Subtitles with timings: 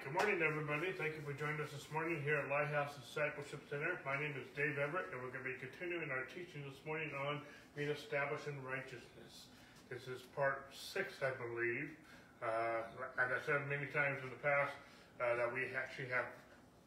[0.00, 0.96] Good morning, everybody.
[0.96, 4.00] Thank you for joining us this morning here at Lighthouse Discipleship Center.
[4.00, 7.12] My name is Dave Everett, and we're going to be continuing our teaching this morning
[7.28, 7.44] on
[7.76, 9.52] being established in righteousness.
[9.92, 11.92] This is part six, I believe.
[12.40, 12.88] Uh,
[13.20, 14.72] as I said many times in the past,
[15.20, 16.32] uh, that we actually have,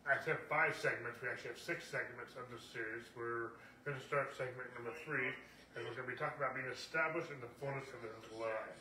[0.09, 1.21] I said five segments.
[1.21, 3.05] We actually have six segments of this series.
[3.13, 3.53] We're
[3.85, 5.29] going to start segment number three,
[5.77, 8.73] and we're going to be talking about being established in the fullness of His love.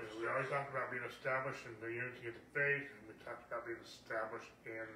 [0.00, 3.14] And we always talk about being established in the unity of the faith, and we
[3.20, 4.88] talk about being established in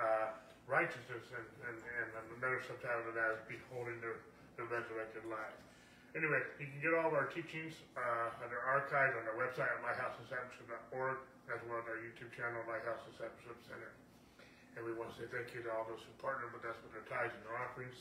[0.00, 0.32] uh,
[0.64, 4.16] righteousness, and, and, and another subtitle of that is beholding the,
[4.56, 5.56] the resurrected life.
[6.14, 9.82] Anyway, you can get all of our teachings uh, under archive on our website at
[9.82, 11.18] lighthousediscipleship.org,
[11.50, 13.90] as well as our YouTube channel, Lighthouse Discipleship Center.
[14.78, 16.94] And we want to say thank you to all those who partner with us with
[16.94, 17.98] their tithes and their offerings.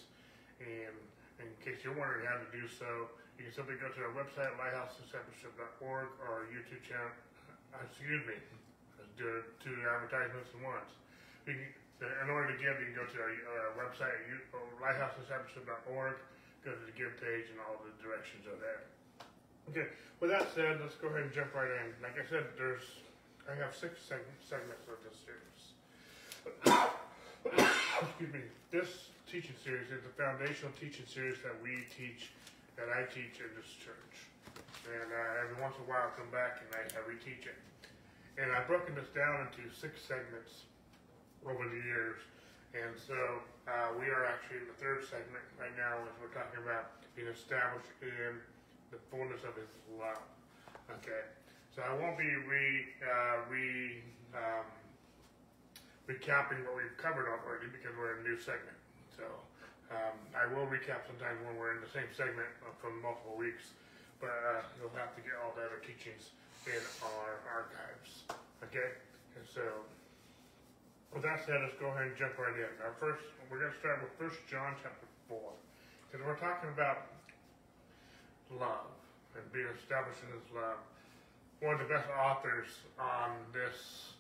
[0.62, 0.94] And
[1.42, 4.54] in case you're wondering how to do so, you can simply go to our website,
[4.58, 7.12] lighthousediscipleship.org, or our YouTube channel.
[7.74, 8.38] Uh, excuse me,
[9.00, 10.92] let's do two advertisements at once.
[11.50, 11.70] You can,
[12.24, 14.14] in order to give, you can go to our, our website,
[14.78, 16.16] lighthousediscipleship.org,
[16.62, 18.86] go to the give page, and all the directions are there.
[19.72, 19.88] Okay,
[20.20, 21.96] with that said, let's go ahead and jump right in.
[22.04, 22.84] Like I said, there's
[23.50, 25.64] I have six seg- segments of this series.
[28.08, 28.40] Excuse me.
[28.72, 32.32] This teaching series is the foundational teaching series that we teach
[32.78, 34.30] that I teach in this church.
[34.90, 37.58] And uh, every once in a while, I come back and I, I reteach it.
[38.36, 40.66] And I've broken this down into six segments
[41.46, 42.20] over the years.
[42.74, 43.16] And so
[43.70, 47.30] uh, we are actually in the third segment right now as we're talking about being
[47.30, 48.42] established in
[48.90, 50.26] the fullness of His love.
[51.00, 51.24] Okay,
[51.72, 54.02] so I won't be re uh, re
[54.34, 54.66] um,
[56.10, 58.76] recapping what we've covered already because we're in a new segment.
[59.16, 59.24] So
[59.94, 62.50] um, I will recap sometimes when we're in the same segment
[62.82, 63.74] from multiple weeks,
[64.18, 66.34] but uh, you'll have to get all the other teachings
[66.66, 68.26] in our archives.
[68.66, 68.90] Okay?
[69.38, 69.64] And so,
[71.14, 72.72] with that said, let's go ahead and jump right in.
[72.82, 75.38] Our first, we're going to start with First John chapter 4.
[76.10, 77.10] Because we're talking about
[78.54, 78.94] love
[79.38, 80.82] and being established in His love.
[81.62, 84.14] One of the best authors on this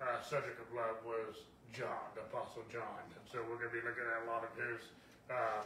[0.00, 3.04] uh, subject of love was John, the Apostle John.
[3.04, 4.80] And so we're going to be looking at a lot of his
[5.30, 5.62] uh,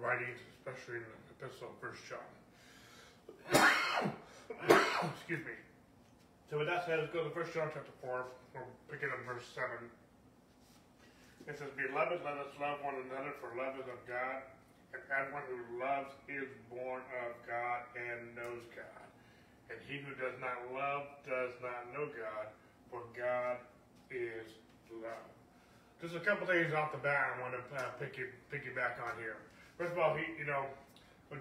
[0.00, 2.28] writings, especially in the epistle of First John.
[5.16, 5.56] Excuse me.
[6.50, 8.32] So with that said, let's go to First John chapter four.
[8.54, 9.92] We'll pick it up verse seven.
[11.48, 14.44] It says, "Beloved, let us love one another, for love is of God,
[14.92, 19.08] and everyone who loves is born of God and knows God.
[19.72, 22.52] And he who does not love does not know God,
[22.92, 23.60] for God
[24.12, 24.48] is
[24.92, 25.37] love."
[26.00, 29.18] Just a couple things off the bat I want to uh, pick you piggyback on
[29.18, 29.34] here.
[29.76, 30.62] First of all, he, you know,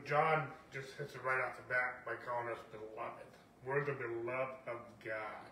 [0.03, 3.29] John just hits it right off the bat by calling us beloved.
[3.61, 5.45] We're the beloved of God.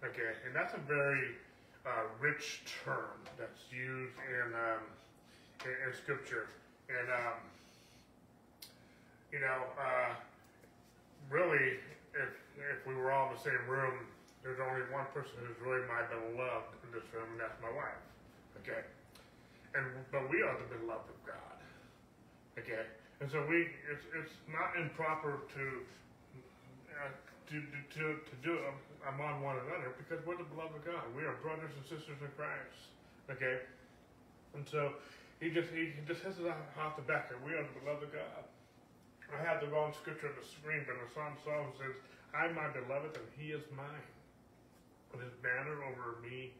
[0.00, 1.36] Okay, and that's a very
[1.84, 4.88] uh, rich term that's used in, um,
[5.68, 6.48] in, in Scripture.
[6.88, 7.44] And, um,
[9.36, 10.16] you know, uh,
[11.28, 11.76] really,
[12.16, 14.08] if, if we were all in the same room,
[14.42, 18.00] there's only one person who's really my beloved in this room, and that's my wife.
[18.58, 18.82] Okay,
[19.74, 21.58] and but we are the beloved of God.
[22.58, 22.84] Okay,
[23.20, 25.64] and so we it's it's not improper to
[26.98, 27.12] uh,
[27.50, 27.56] to,
[27.94, 28.74] to to do it
[29.08, 31.06] among one another because we're the beloved of God.
[31.14, 32.90] We are brothers and sisters in Christ.
[33.30, 33.62] Okay,
[34.54, 34.98] and so
[35.38, 38.12] he just he just hits it off the back that we are the beloved of
[38.12, 38.42] God.
[39.30, 41.94] I have the wrong scripture on the screen, but the Psalm Psalm says,
[42.34, 44.10] "I'm my beloved, and He is mine."
[45.14, 46.54] And His banner over me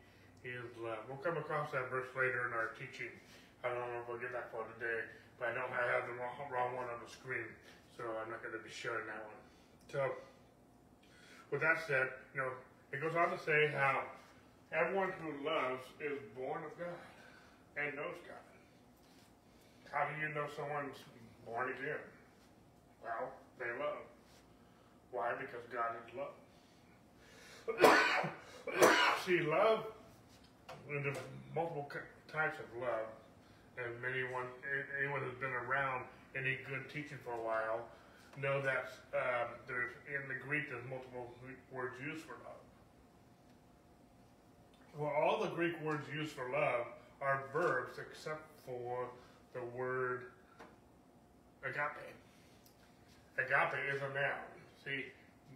[0.45, 1.05] is love.
[1.09, 3.13] We'll come across that verse later in our teaching.
[3.61, 5.05] I don't know if we'll get that for today,
[5.37, 7.45] but I don't have the wrong, wrong one on the screen,
[7.93, 9.41] so I'm not going to be showing that one.
[9.93, 10.01] So,
[11.53, 12.57] with that said, you know,
[12.93, 14.01] it goes on to say how
[14.73, 17.05] everyone who loves is born of God
[17.77, 18.41] and knows God.
[19.93, 20.97] How do you know someone's
[21.45, 22.01] born again?
[23.05, 23.29] Well,
[23.59, 24.09] they love.
[25.13, 25.33] Why?
[25.37, 26.33] Because God is love.
[29.27, 29.85] See, love
[30.91, 31.17] and there's
[31.55, 31.91] multiple
[32.33, 33.09] types of love,
[33.79, 34.47] and anyone
[34.99, 36.05] anyone who's been around
[36.37, 37.87] any good teaching for a while
[38.41, 41.31] know that um, there's in the Greek there's multiple
[41.73, 42.63] words used for love.
[44.99, 46.87] Well, all the Greek words used for love
[47.21, 49.09] are verbs except for
[49.55, 50.31] the word
[51.65, 52.15] agape.
[53.39, 54.51] Agape is a noun.
[54.85, 55.07] See,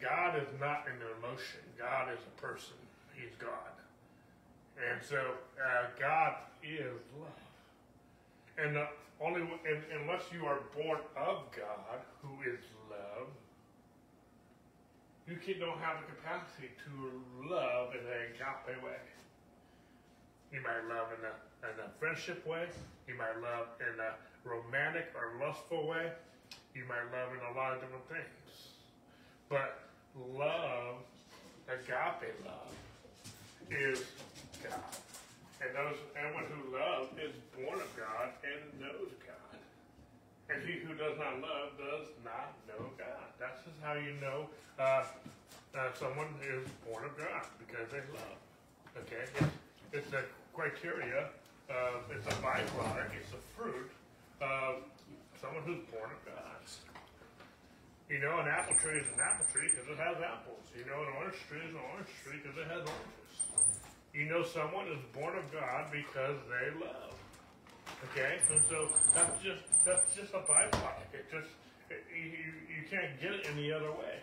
[0.00, 1.60] God is not an emotion.
[1.78, 2.74] God is a person.
[3.14, 3.73] He's God.
[4.78, 5.16] And so
[5.58, 7.44] uh, God is love.
[8.58, 8.86] And the
[9.20, 12.60] only and, unless you are born of God, who is
[12.90, 13.28] love,
[15.28, 19.00] you can, don't have the capacity to love in an agape way.
[20.52, 22.66] You might love in a, in a friendship way.
[23.08, 26.10] You might love in a romantic or lustful way.
[26.74, 28.68] You might love in a lot of different things.
[29.48, 29.80] But
[30.14, 30.96] love,
[31.68, 32.74] agape love,
[33.70, 34.04] is
[34.64, 34.92] God.
[35.60, 39.56] And those anyone who loves is born of God and knows God.
[40.48, 43.28] And he who does not love does not know God.
[43.40, 45.04] That's just how you know uh,
[45.72, 48.38] uh, someone is born of God because they love.
[49.04, 49.52] Okay, it's,
[49.92, 50.22] it's a
[50.52, 51.28] criteria.
[51.68, 53.16] Uh, it's a byproduct.
[53.16, 53.90] It's a fruit
[54.40, 54.84] of
[55.40, 56.44] someone who's born of God.
[58.08, 60.60] You know, an apple tree is an apple tree because it has apples.
[60.76, 63.23] You know, an orange tree is an orange tree because it has oranges.
[64.14, 67.14] You know, someone is born of God because they love.
[68.12, 71.12] Okay, and so that's just that's just a byproduct.
[71.12, 71.48] It just
[71.90, 74.22] it, you, you can't get it any other way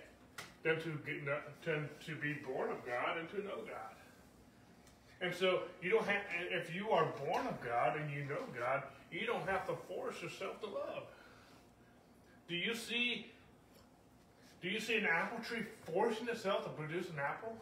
[0.63, 1.25] than to get
[1.65, 3.95] than to be born of God and to know God.
[5.19, 6.21] And so you don't have
[6.51, 10.21] if you are born of God and you know God, you don't have to force
[10.21, 11.03] yourself to love.
[12.47, 13.27] Do you see
[14.61, 17.57] do you see an apple tree forcing itself to produce an apple?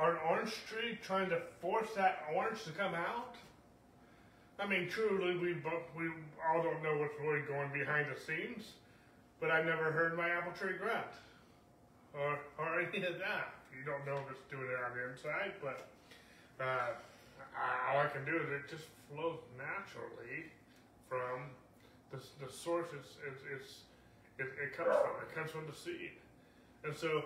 [0.00, 3.36] An orange tree trying to force that orange to come out?
[4.58, 5.54] I mean, truly, we
[5.96, 6.08] we
[6.40, 8.72] all don't know what's really going behind the scenes,
[9.40, 11.12] but I never heard my apple tree grunt,
[12.14, 13.52] or or any of that.
[13.76, 15.88] You don't know if it's doing it on the inside, but
[16.64, 16.96] uh,
[17.92, 20.48] all I can do is it just flows naturally
[21.08, 21.44] from
[22.10, 22.88] the the source.
[22.88, 23.68] Is, is, is
[24.38, 26.16] it, it comes from it comes from the seed,
[26.84, 27.24] and so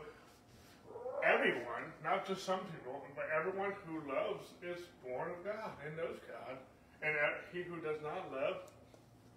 [1.24, 6.18] everyone, not just some people, but everyone who loves is born of God and knows
[6.28, 6.56] God.
[7.02, 7.12] And
[7.52, 8.64] he who does not love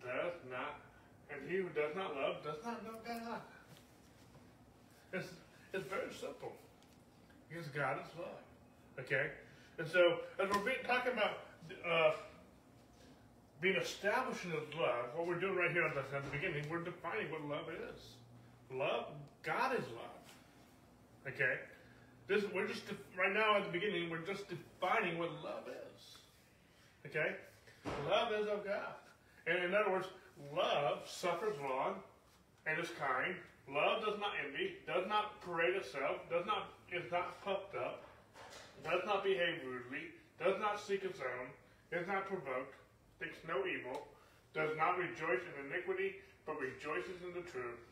[0.01, 0.79] does not,
[1.29, 3.41] and he who does not love does not know God.
[5.13, 5.27] It's,
[5.73, 6.53] it's very simple.
[7.49, 8.43] Because God is love.
[8.99, 9.31] Okay?
[9.79, 11.39] And so, as we're talking about
[11.87, 12.11] uh,
[13.61, 16.83] being established in love, what we're doing right here at the, at the beginning, we're
[16.83, 18.01] defining what love is.
[18.71, 19.05] Love,
[19.43, 20.16] God is love.
[21.27, 21.55] Okay?
[22.27, 22.83] This, we're just,
[23.17, 26.17] right now at the beginning, we're just defining what love is.
[27.05, 27.35] Okay?
[28.09, 28.95] Love is of God.
[29.47, 30.07] And in other words,
[30.55, 31.95] love suffers long
[32.65, 33.35] and is kind.
[33.67, 38.03] Love does not envy, does not parade itself, does not is not puffed up,
[38.83, 41.47] does not behave rudely, does not seek its own,
[41.91, 42.75] is not provoked,
[43.19, 44.07] thinks no evil,
[44.53, 46.15] does not rejoice in iniquity,
[46.45, 47.86] but rejoices in the truth.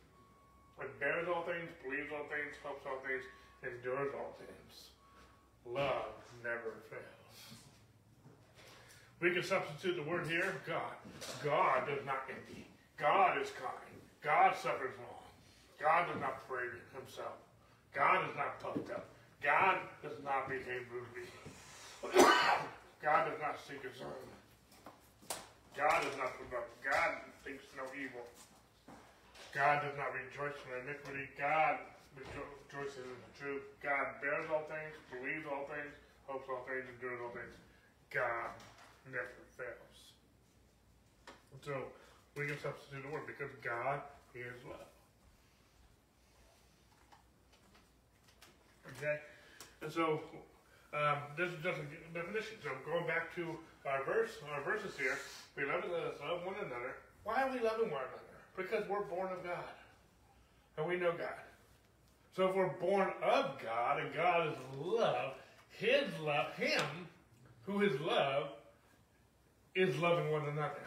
[0.82, 3.24] It bears all things, believes all things, hopes all things,
[3.64, 4.92] endures all things.
[5.66, 6.14] Love
[6.44, 7.26] never fails.
[9.22, 11.00] We can substitute the word here, God.
[11.44, 12.68] God does not envy.
[12.98, 13.96] God is kind.
[14.22, 15.26] God suffers long.
[15.80, 17.40] God does not parade himself.
[17.94, 19.06] God is not puffed up.
[19.42, 21.30] God does not behave rudely.
[23.02, 25.38] God does not seek his own.
[25.78, 26.72] God is not provoked.
[26.84, 28.26] God thinks no evil.
[29.56, 31.32] God does not rejoice in iniquity.
[31.40, 31.80] God
[32.20, 33.64] rejoices in the truth.
[33.80, 35.96] God bears all things, believes all things,
[36.28, 37.56] hopes all things, endures all things.
[38.12, 38.52] God
[39.08, 39.96] never fails.
[41.64, 41.88] So
[42.36, 44.04] we can substitute the word because God
[44.36, 44.92] is love.
[49.00, 49.24] Okay?
[49.82, 50.20] And so
[50.92, 52.60] um, this is just a definition.
[52.60, 53.56] So going back to
[53.88, 55.16] our verse, our verses here,
[55.56, 57.00] we love, love one another.
[57.24, 58.25] Why are we loving one another?
[58.56, 59.64] Because we're born of God.
[60.78, 61.30] And we know God.
[62.36, 65.34] So if we're born of God and God is love,
[65.70, 66.84] His love, Him,
[67.66, 68.50] who is love,
[69.74, 70.86] is loving one another.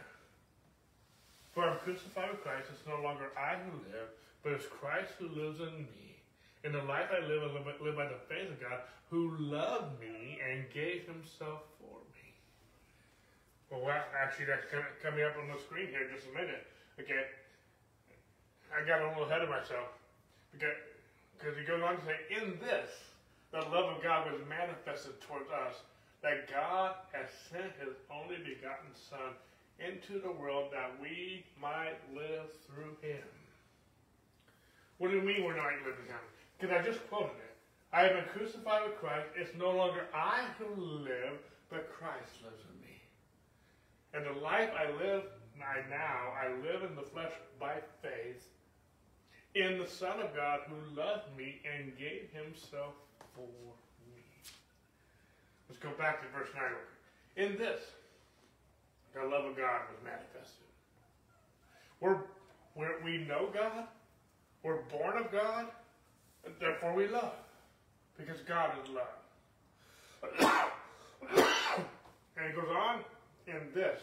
[1.52, 4.08] For I'm crucified with Christ, it's no longer I who live,
[4.42, 6.20] but it's Christ who lives in me.
[6.64, 10.38] In the life I live, I live, by the faith of God, who loved me
[10.38, 12.28] and gave himself for me.
[13.70, 14.66] Well, actually, that's
[15.02, 16.66] coming up on the screen here in just a minute.
[17.00, 17.24] Okay,
[18.78, 19.90] I got a little ahead of myself.
[20.52, 20.78] Because,
[21.34, 22.90] because he goes on to say, in this,
[23.50, 25.82] the love of God was manifested towards us,
[26.22, 29.34] that God has sent his only begotten Son
[29.82, 33.26] into the world that we might live through him.
[34.98, 36.22] What do you mean we're not living him?
[36.58, 37.54] Because I just quoted it.
[37.92, 39.26] I have been crucified with Christ.
[39.34, 41.38] It's no longer I who live,
[41.70, 42.94] but Christ lives in me.
[44.14, 45.22] And the life I live
[45.58, 48.46] I now, I live in the flesh by faith
[49.58, 52.94] in the Son of God who loved me and gave himself
[53.34, 53.48] for
[54.14, 54.22] me.
[55.68, 56.64] Let's go back to verse 9.
[57.44, 57.80] In this,
[59.14, 60.66] the love of God was manifested.
[62.00, 62.18] We're,
[62.76, 63.88] we're, we know God.
[64.62, 65.66] We're born of God.
[66.60, 67.34] Therefore we love,
[68.16, 69.18] because God is love.
[72.36, 73.00] and it goes on
[73.46, 74.00] in this.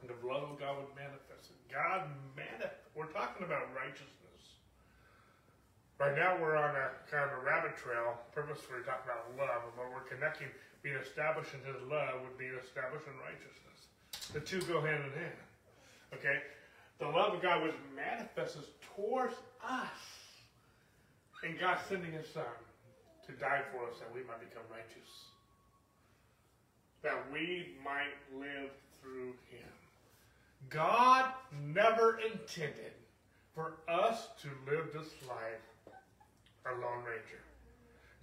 [0.00, 1.56] And the love of God was manifested.
[1.70, 2.78] God manifested.
[2.94, 4.23] We're talking about righteousness.
[6.04, 9.88] Right now we're on a kind of a rabbit trail, purposefully talking about love, but
[9.88, 10.48] we're connecting
[10.82, 13.88] being established in his love with being established in righteousness.
[14.36, 15.40] The two go hand in hand.
[16.12, 16.44] Okay?
[17.00, 19.32] The love of God was manifested towards
[19.64, 19.96] us.
[21.42, 22.52] And God sending his son
[23.24, 25.08] to die for us that we might become righteous.
[27.00, 28.68] That we might live
[29.00, 29.72] through him.
[30.68, 31.32] God
[31.72, 32.92] never intended
[33.54, 35.64] for us to live this life
[36.66, 37.42] a Lone Ranger.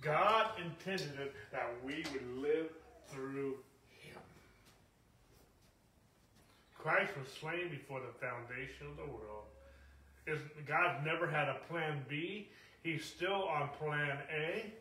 [0.02, 2.70] God intended it that we would live
[3.08, 3.56] through
[3.90, 4.20] Him.
[6.78, 9.46] Christ was slain before the foundation of the world.
[10.68, 12.50] God never had a plan B.
[12.84, 14.72] He's still on plan A.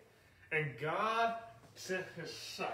[0.53, 1.35] And God
[1.75, 2.67] sent His Son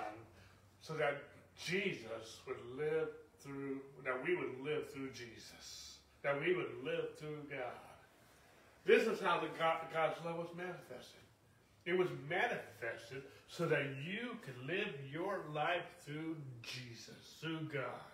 [0.81, 1.23] so that
[1.65, 3.09] Jesus would live
[3.41, 5.99] through, that we would live through Jesus.
[6.23, 7.86] That we would live through God.
[8.87, 11.21] This is how the God, God's love was manifested.
[11.85, 18.07] It was manifested so that you could live your life through Jesus, through God.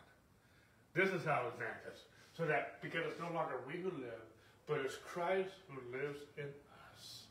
[0.94, 2.08] This is how it was manifested.
[2.36, 4.24] So that because it's no longer we who live,
[4.66, 6.48] but it's Christ who lives in
[6.88, 7.24] us.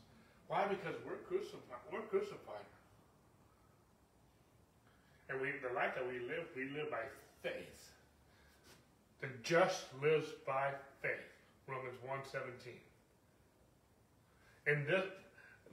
[0.46, 0.66] Why?
[0.66, 1.82] Because we're crucified.
[1.92, 2.66] We're crucified.
[5.28, 7.02] And we the life that we live, we live by
[7.42, 7.90] faith.
[9.20, 10.70] The just lives by
[11.02, 11.30] faith.
[11.66, 12.74] Romans 117.
[14.66, 15.02] And this,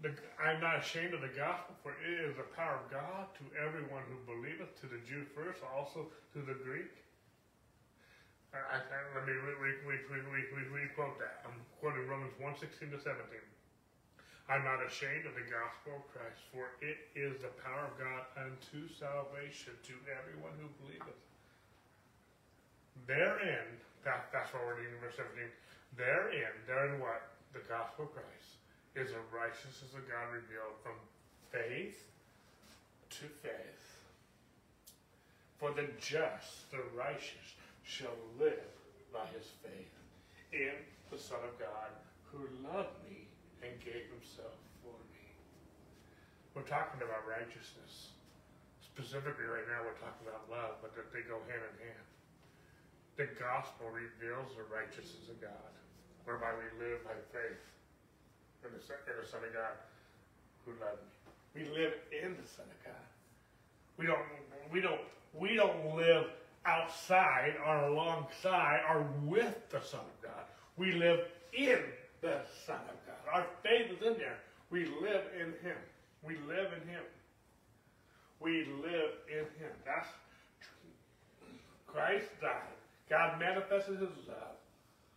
[0.01, 0.09] the,
[0.41, 4.01] I'm not ashamed of the gospel, for it is the power of God to everyone
[4.09, 6.89] who believeth, to the Jew first, also to the Greek.
[8.49, 11.45] I, I, let me re, re, re, re, re, quote that.
[11.45, 13.21] I'm quoting Romans 1 16 to 17.
[14.49, 18.25] I'm not ashamed of the gospel of Christ, for it is the power of God
[18.33, 21.21] unto salvation to everyone who believeth.
[23.05, 23.69] Therein,
[24.01, 25.45] that, that's what we're reading in verse 17.
[25.93, 27.37] Therein, therein what?
[27.53, 28.58] The gospel of Christ
[28.99, 30.99] is the righteousness of God revealed from
[31.55, 32.03] faith
[33.15, 33.83] to faith.
[35.55, 38.75] For the just, the righteous, shall live
[39.15, 39.95] by his faith
[40.51, 40.75] in
[41.11, 41.95] the Son of God
[42.31, 43.23] who loved me
[43.63, 45.25] and gave himself for me.
[46.53, 48.13] We're talking about righteousness.
[48.83, 52.07] Specifically, right now, we're talking about love, but that they go hand in hand.
[53.15, 55.71] The gospel reveals the righteousness of God,
[56.27, 57.63] whereby we live by faith
[58.63, 59.75] in the, in the Son of God
[60.65, 61.09] who loved me.
[61.55, 63.05] We live in the Son of God.
[63.97, 64.19] We don't,
[64.71, 65.01] we don't,
[65.33, 66.27] we don't live
[66.65, 70.43] outside or alongside or with the Son of God.
[70.77, 71.21] We live
[71.53, 71.79] in
[72.21, 73.33] the Son of God.
[73.33, 74.37] Our faith is in there.
[74.69, 75.77] We live in Him.
[76.23, 77.03] We live in Him.
[78.39, 79.71] We live in Him.
[79.85, 80.07] That's
[81.87, 82.51] Christ died.
[83.09, 84.55] God manifested His love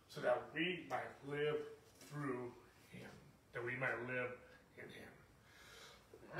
[0.09, 1.57] so that we might live
[2.09, 2.51] through
[3.53, 4.31] that we might live
[4.77, 5.11] in him.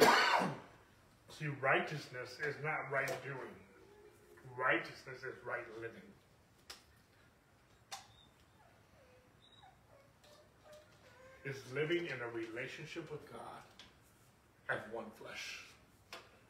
[1.40, 3.54] See, righteousness is not right doing.
[4.58, 6.10] Righteousness is right living.
[11.46, 13.64] Is living in a relationship with God
[14.70, 15.66] as one flesh.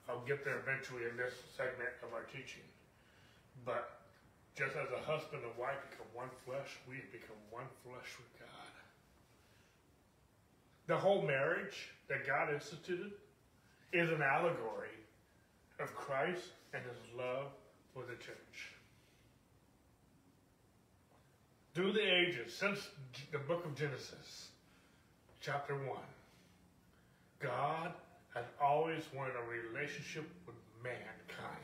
[0.08, 2.63] I'll get there eventually in this segment of our teaching.
[3.65, 4.03] But
[4.55, 8.42] just as a husband and wife become one flesh, we become one flesh with God.
[10.87, 13.11] The whole marriage that God instituted
[13.93, 14.89] is an allegory
[15.79, 17.47] of Christ and his love
[17.93, 18.71] for the church.
[21.73, 22.89] Through the ages, since
[23.31, 24.49] the book of Genesis,
[25.41, 25.85] chapter 1,
[27.39, 27.91] God
[28.35, 31.59] has always wanted a relationship with mankind.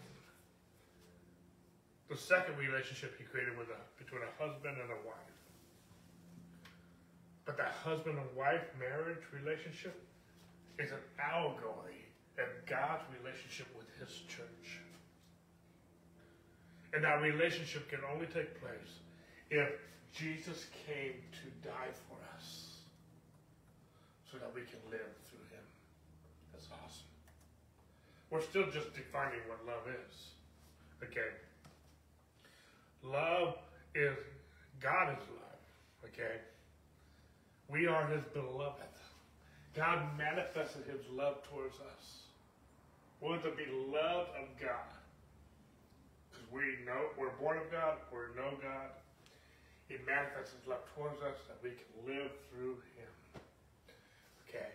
[2.09, 5.28] The second relationship he created with a, between a husband and a wife.
[7.49, 9.97] But that husband and wife marriage relationship
[10.77, 12.05] is an allegory
[12.37, 14.77] of God's relationship with his church.
[16.93, 19.01] And that relationship can only take place
[19.49, 19.67] if
[20.13, 22.85] Jesus came to die for us
[24.31, 25.65] so that we can live through him.
[26.53, 27.09] That's awesome.
[28.29, 30.13] We're still just defining what love is.
[31.01, 31.33] Okay.
[33.01, 33.55] Love
[33.95, 34.13] is,
[34.79, 36.13] God is love.
[36.13, 36.37] Okay.
[37.71, 38.89] We are his beloved.
[39.75, 42.25] God manifested his love towards us.
[43.21, 44.89] We're the beloved of God.
[46.29, 48.89] Because we know we're born of God, we know God.
[49.87, 53.41] He manifests his love towards us that we can live through him.
[54.47, 54.69] Okay.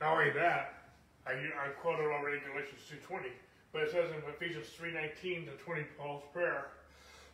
[0.00, 0.90] Not only that,
[1.26, 3.30] I, I quoted already Galatians 2.20,
[3.72, 6.68] but it says in Ephesians 3.19 to 20, Paul's prayer,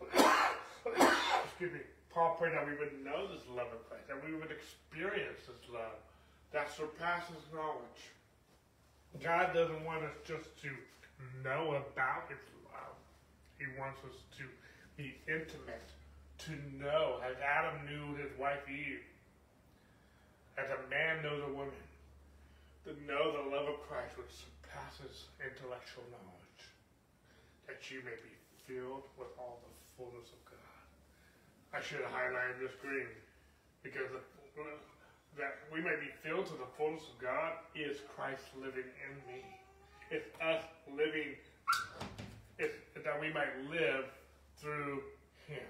[1.46, 1.80] excuse me,
[2.16, 6.00] Prayed that we would know this love of Christ, that we would experience this love
[6.48, 8.08] that surpasses knowledge.
[9.20, 10.72] God doesn't want us just to
[11.44, 12.40] know about his
[12.72, 12.96] love.
[13.60, 14.48] He wants us to
[14.96, 15.92] be intimate,
[16.48, 19.04] to know, as Adam knew his wife Eve,
[20.56, 21.84] as a man knows a woman,
[22.88, 26.64] to know the love of Christ which surpasses intellectual knowledge,
[27.68, 28.32] that you may be
[28.64, 30.45] filled with all the fullness of.
[31.76, 33.04] I should have highlighted this green
[33.84, 34.24] because the,
[35.36, 39.44] that we may be filled to the fullness of God is Christ living in me.
[40.08, 41.36] It's us living,
[42.56, 44.08] it's that we might live
[44.56, 45.04] through
[45.44, 45.68] Him.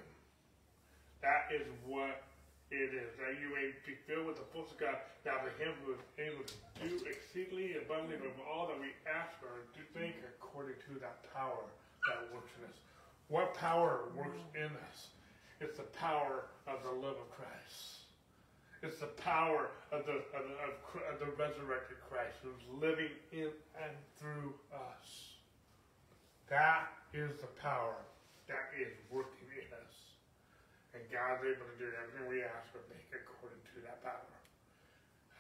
[1.27, 2.23] That is what
[2.71, 5.03] it is that you may be filled with the fullness of God.
[5.27, 6.55] Now to him who is able to
[6.87, 11.67] do exceedingly abundantly of all that we ask or do think according to that power
[12.11, 12.79] that works in us.
[13.27, 15.11] What power works in us?
[15.61, 18.05] It's the power of the love of Christ.
[18.83, 23.49] It's the power of the, of, of, of the resurrected Christ who's living in
[23.81, 25.37] and through us.
[26.51, 27.97] That is the power
[28.47, 29.95] that is working in us.
[30.95, 34.33] And God's able to do everything we ask or think according to that power.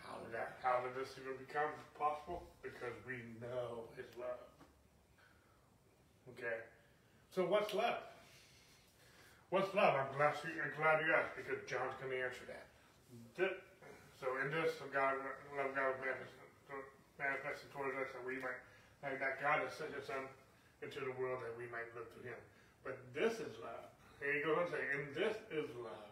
[0.01, 2.43] How did that how did this even become possible?
[2.63, 4.43] Because we know his love.
[6.35, 6.65] Okay.
[7.35, 8.03] So what's love?
[9.51, 9.95] What's love?
[9.95, 12.67] I'm glad you, I'm glad you asked because John's going to answer that.
[14.19, 15.21] So in this, God,
[15.55, 16.51] love God manifested,
[17.21, 18.59] manifested towards us that we might,
[19.07, 20.27] and that God has sent His Son
[20.83, 22.41] into the world that we might live through Him.
[22.83, 23.87] But this is love.
[24.25, 26.11] And he goes on saying, and this is love.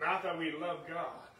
[0.00, 1.30] Not that we love God,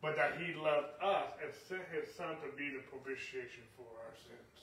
[0.00, 4.14] but that he loved us and sent his son to be the propitiation for our
[4.16, 4.56] sins.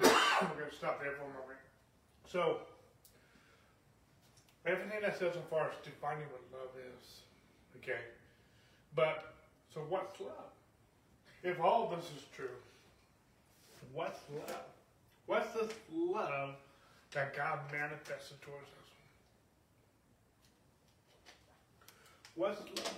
[0.00, 1.60] We're going to stop there for a moment.
[2.28, 2.64] So,
[4.66, 7.20] everything that says so far is defining what love is.
[7.76, 8.00] Okay?
[8.94, 9.34] But,
[9.72, 10.52] so what's love?
[11.42, 12.46] If all this is true,
[13.92, 14.64] what's love?
[15.26, 16.54] What's this love
[17.12, 18.90] that God manifested towards us.
[22.34, 22.94] What's love?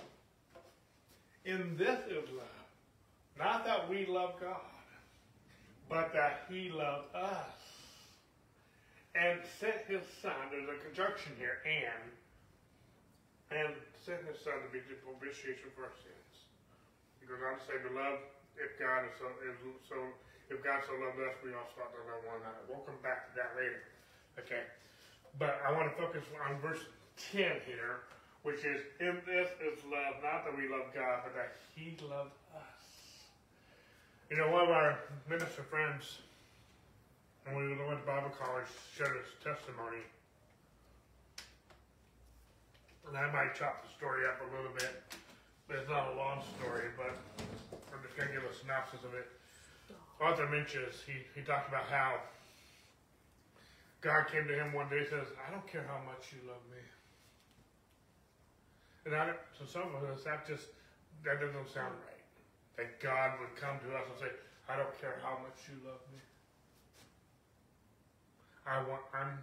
[1.43, 2.47] In this is love.
[3.37, 4.61] Not that we love God,
[5.89, 7.64] but that He loved us.
[9.15, 12.03] And sent His Son, there's a conjunction here, and,
[13.55, 13.71] and
[14.03, 16.31] sent His Son to be the propitiation for our sins.
[17.23, 18.27] He goes on to say, Beloved,
[18.59, 19.55] if God is so, is
[19.87, 19.97] so
[20.49, 22.61] if God so loved us, we also ought to love one another.
[22.69, 23.81] We'll come back to that later.
[24.37, 24.61] Okay?
[25.41, 26.85] But I want to focus on verse
[27.33, 28.05] 10 here,
[28.45, 32.37] which is, In this is love, not that we love God, but that He loved
[32.53, 32.85] us.
[34.29, 34.99] You know, one of our
[35.29, 36.21] minister friends,
[37.53, 38.65] when we went to Bible college,
[38.97, 40.01] shared his testimony.
[43.05, 45.05] And I might chop the story up a little bit.
[45.69, 47.13] It's not a long story, but
[47.93, 49.29] I'm just going to give a synopsis of it.
[50.17, 52.17] Arthur Meintjes, he, he talked about how
[54.01, 56.61] God came to him one day and says, I don't care how much you love
[56.73, 56.81] me.
[59.05, 60.65] And I, to some of us, that just,
[61.25, 62.25] that doesn't sound right.
[62.77, 64.31] That God would come to us and say,
[64.65, 66.21] I don't care how much you love me.
[68.67, 69.37] I want, I'm,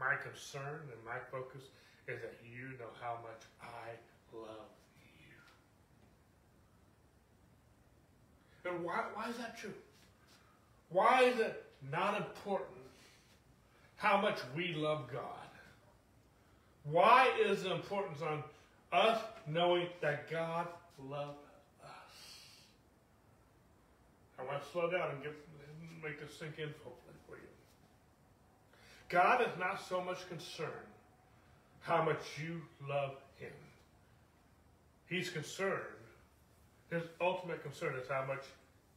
[0.00, 1.62] my concern and my focus
[2.08, 3.96] is that you know how much I
[4.36, 4.70] love
[8.64, 8.70] you.
[8.70, 9.74] And why, why is that true?
[10.88, 12.76] Why is it not important
[13.96, 15.22] how much we love God.
[16.84, 18.44] Why is the importance on
[18.92, 20.68] us knowing that God
[21.08, 21.38] loves
[21.82, 21.90] us?
[24.38, 25.32] I want to slow down and get,
[26.02, 26.92] make this sink in for.
[29.08, 30.70] God is not so much concerned
[31.80, 33.52] how much you love him.
[35.06, 35.80] He's concerned,
[36.90, 38.44] his ultimate concern is how much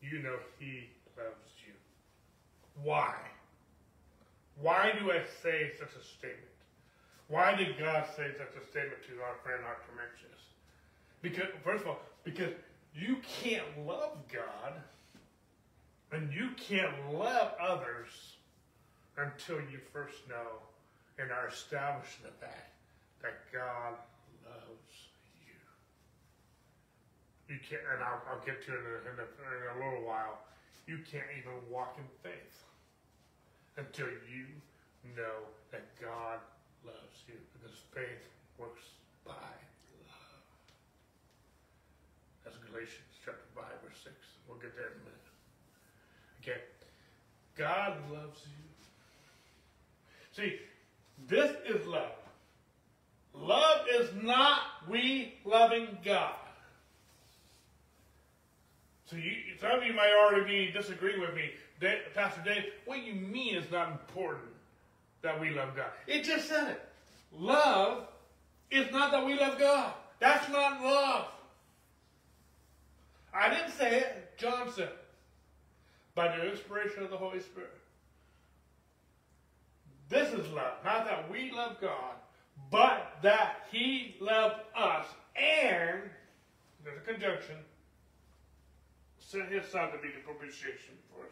[0.01, 1.73] you know he loves you.
[2.83, 3.13] Why?
[4.61, 6.45] Why do I say such a statement?
[7.27, 10.41] Why did God say such a statement to our friend Arthur Meintjes?
[11.21, 12.53] Because, first of all, because
[12.95, 14.73] you can't love God
[16.11, 18.37] and you can't love others
[19.19, 20.63] until you first know
[21.19, 22.71] and are established in the fact
[23.21, 23.99] that God
[24.47, 24.95] loves
[25.35, 25.59] you.
[27.51, 30.07] You can't, and I'll, I'll get to it in a, in, a, in a little
[30.07, 30.39] while.
[30.87, 32.63] You can't even walk in faith
[33.77, 34.47] until you
[35.15, 36.39] know that God
[36.87, 38.23] loves you because faith
[38.57, 38.83] works
[39.25, 39.51] by
[40.07, 40.63] love.
[42.43, 44.15] That's Galatians chapter 5 verse 6.
[44.47, 45.29] We'll get there in a minute.
[46.41, 46.61] Okay.
[47.59, 48.68] God loves you.
[50.39, 50.55] See,
[51.27, 52.11] this is love.
[53.33, 56.33] Love is not we loving God.
[59.05, 61.49] So you, some of you might already be disagreeing with me.
[61.81, 64.49] Dave, Pastor Dave, what you mean is not important
[65.23, 65.87] that we love God.
[66.07, 66.81] It just said it.
[67.37, 68.07] Love
[68.71, 69.93] is not that we love God.
[70.19, 71.27] That's not love.
[73.33, 74.37] I didn't say it.
[74.37, 74.97] John said it.
[76.15, 77.71] By the inspiration of the Holy Spirit.
[80.09, 80.73] This is love.
[80.83, 82.15] Not that we love God,
[82.71, 86.01] but that He loved us and,
[86.83, 87.55] there's a conjunction,
[89.19, 91.29] sent His Son to be the propitiation for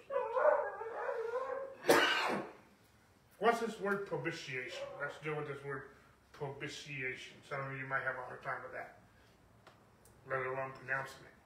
[1.96, 2.02] us.
[3.40, 4.86] What's this word propitiation?
[5.02, 5.82] Let's deal with this word
[6.32, 7.34] propitiation.
[7.50, 9.00] Some of you might have a hard time with that,
[10.30, 11.38] let alone pronouncing it,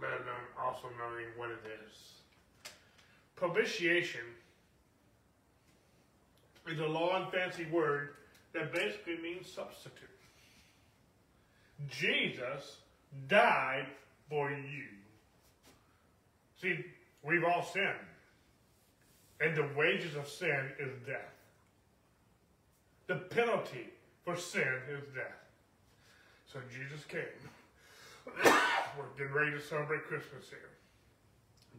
[0.00, 2.22] let alone also knowing what it is.
[3.34, 4.22] Propitiation
[6.66, 8.10] is a long fancy word
[8.52, 10.08] that basically means substitute.
[11.88, 12.78] Jesus
[13.28, 13.86] died
[14.28, 14.84] for you.
[16.60, 16.84] See,
[17.22, 17.94] we've all sinned.
[19.40, 21.32] And the wages of sin is death.
[23.06, 23.88] The penalty
[24.24, 25.24] for sin is death.
[26.52, 27.20] So Jesus came.
[28.44, 30.70] We're getting ready to celebrate Christmas here.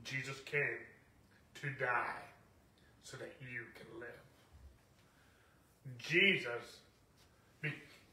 [0.03, 0.79] Jesus came
[1.55, 2.23] to die
[3.03, 4.28] so that you can live.
[5.97, 6.79] Jesus,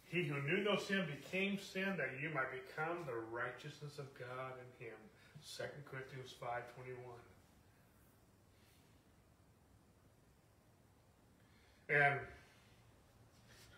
[0.07, 4.55] he who knew no sin became sin that you might become the righteousness of God
[4.57, 4.97] in him.
[5.45, 6.97] 2 Corinthians 5.21
[11.89, 12.19] And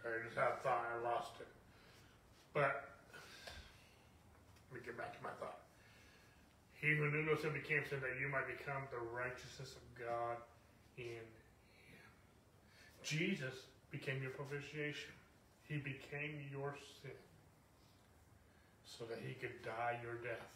[0.05, 1.47] I just had a thought, I lost it.
[2.55, 2.89] But
[4.71, 5.61] let me get back to my thought.
[6.81, 10.37] He who knew no sin became sin that you might become the righteousness of God
[10.97, 12.09] in him.
[13.03, 15.11] Jesus became your propitiation.
[15.65, 17.11] He became your sin
[18.85, 20.49] so that he could die your death.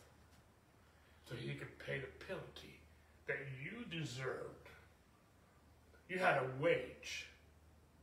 [1.29, 2.81] So he could pay the penalty
[3.27, 4.69] that you deserved.
[6.09, 7.27] You had a wage.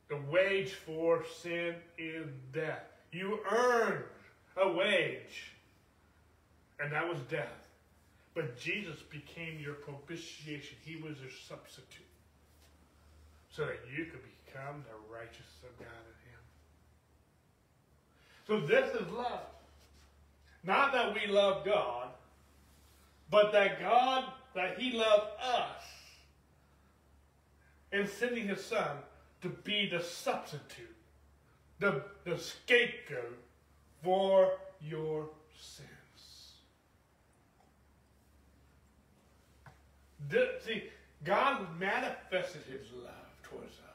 [0.08, 2.86] The wage for sin is death.
[3.12, 4.04] You earned
[4.58, 5.52] a wage,
[6.80, 7.68] and that was death.
[8.34, 10.78] But Jesus became your propitiation.
[10.84, 12.06] He was your substitute
[13.52, 16.40] so that you could become the righteousness of God in Him.
[18.48, 19.42] So this is love.
[20.64, 22.10] Not that we love God,
[23.30, 25.84] but that God, that He loved us
[27.92, 28.98] in sending His Son
[29.42, 30.96] to be the substitute,
[31.80, 33.38] the, the scapegoat
[34.04, 35.88] for your sins.
[40.66, 40.84] See,
[41.24, 43.89] God manifested His love towards us.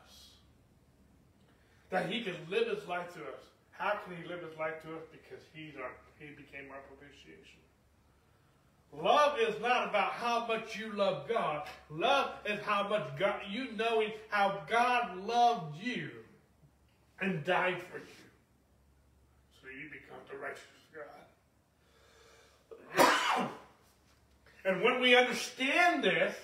[1.95, 3.39] That he can live his life to us.
[3.71, 5.03] How can he live his life to us?
[5.13, 7.61] Because he's our, he became our propitiation.
[8.93, 11.69] Love is not about how much you love God.
[11.89, 16.11] Love is how much God, you knowing how God loved you
[17.21, 18.25] and died for you.
[19.63, 20.63] So you become the righteous
[23.39, 23.49] God.
[24.65, 26.35] and when we understand this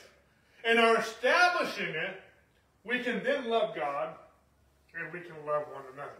[0.65, 2.23] and are establishing it,
[2.85, 4.15] we can then love God
[4.95, 6.11] and we can love one another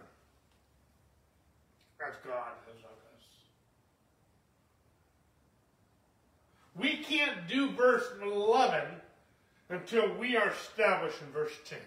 [2.07, 3.25] as God has loved us.
[6.77, 8.83] We can't do verse 11
[9.69, 11.79] until we are established in verse 10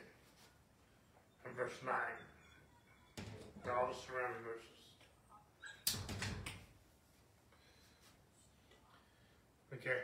[1.46, 1.96] and verse 9
[3.64, 4.74] and all the surrounding verses.
[9.74, 10.00] Okay.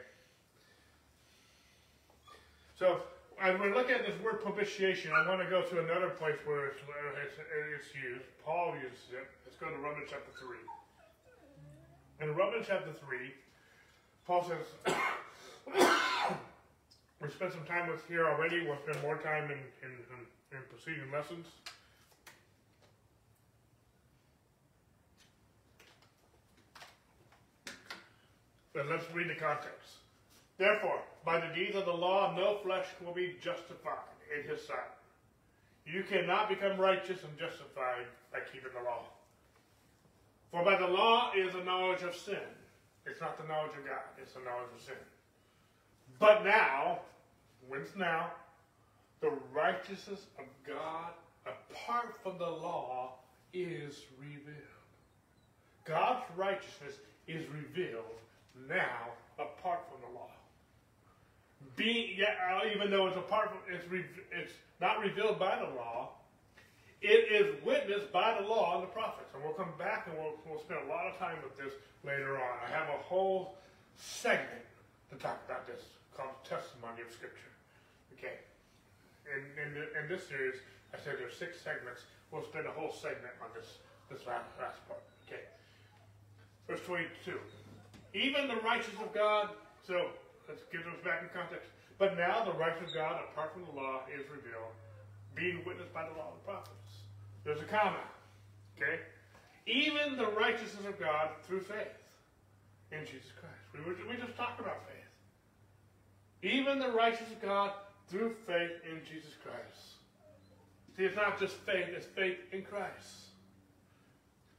[2.77, 3.01] So,
[3.41, 5.11] and we're looking at this word propitiation.
[5.15, 6.79] I want to go to another place where it's,
[7.23, 7.37] it's,
[7.77, 8.25] it's used.
[8.43, 9.27] Paul uses it.
[9.45, 10.31] Let's go to Romans chapter
[12.19, 12.27] 3.
[12.27, 13.31] In Romans chapter 3,
[14.27, 14.93] Paul says,
[17.21, 18.65] we spent some time with here already.
[18.65, 21.47] We'll spend more time in, in, in, in preceding lessons.
[28.73, 29.98] But let's read the context.
[30.59, 33.95] Therefore, by the deeds of the law, no flesh will be justified
[34.35, 34.91] in his sight.
[35.85, 39.03] You cannot become righteous and justified by keeping the law.
[40.51, 42.37] For by the law is the knowledge of sin.
[43.05, 44.95] It's not the knowledge of God, it's the knowledge of sin.
[46.19, 46.99] But now,
[47.69, 48.31] when's now?
[49.21, 51.13] The righteousness of God
[51.45, 53.13] apart from the law
[53.53, 54.57] is revealed.
[55.85, 56.95] God's righteousness
[57.27, 58.03] is revealed
[58.67, 60.29] now apart from the law.
[61.75, 66.11] Being, yeah, even though it's apart from, it's, re, it's not revealed by the law,
[67.01, 69.29] it is witnessed by the law and the prophets.
[69.33, 72.35] And we'll come back and we'll, we'll spend a lot of time with this later
[72.35, 72.53] on.
[72.65, 73.55] I have a whole
[73.95, 74.65] segment
[75.09, 75.81] to talk about this
[76.15, 77.51] called Testimony of Scripture.
[78.17, 78.35] Okay.
[79.31, 80.55] In, in, the, in this series,
[80.93, 82.03] I said there's six segments.
[82.31, 83.79] We'll spend a whole segment on this,
[84.11, 85.01] this last, last part.
[85.27, 85.47] Okay.
[86.67, 87.39] Verse 22.
[88.13, 89.49] Even the righteous of God,
[89.85, 90.09] so
[90.49, 91.69] let's get those back in context.
[92.01, 94.73] But now the righteous of God, apart from the law, is revealed,
[95.35, 97.05] being witnessed by the law of the prophets.
[97.45, 98.01] There's a comma.
[98.75, 98.99] Okay?
[99.67, 101.93] Even the righteousness of God through faith
[102.91, 103.61] in Jesus Christ.
[103.73, 105.05] We, were, we just talked about faith.
[106.41, 107.71] Even the righteousness of God
[108.07, 109.99] through faith in Jesus Christ.
[110.97, 113.29] See, it's not just faith, it's faith in Christ.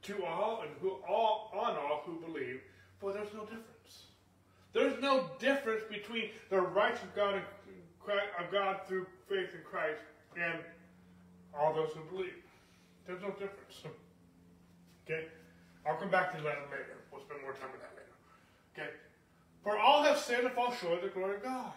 [0.02, 2.60] To all and who all on all who believe,
[2.98, 3.79] for there's no difference.
[4.72, 10.00] There's no difference between the righteous God of God through faith in Christ
[10.36, 10.60] and
[11.58, 12.34] all those who believe.
[13.06, 13.82] There's no difference.
[15.04, 15.26] Okay?
[15.86, 16.98] I'll come back to that later.
[17.12, 18.14] We'll spend more time on that later.
[18.76, 18.90] Okay?
[19.64, 21.72] For all have sinned and fall short of the glory of God.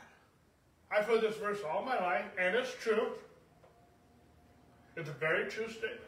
[0.91, 3.08] I've heard this verse all my life, and it's true.
[4.95, 6.01] It's a very true statement.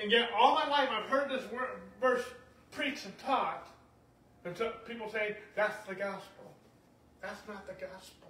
[0.00, 1.42] And yet, all my life, I've heard this
[2.00, 2.24] verse
[2.70, 3.66] preached and taught,
[4.44, 6.52] and so people say, that's the gospel.
[7.20, 8.28] That's not the gospel.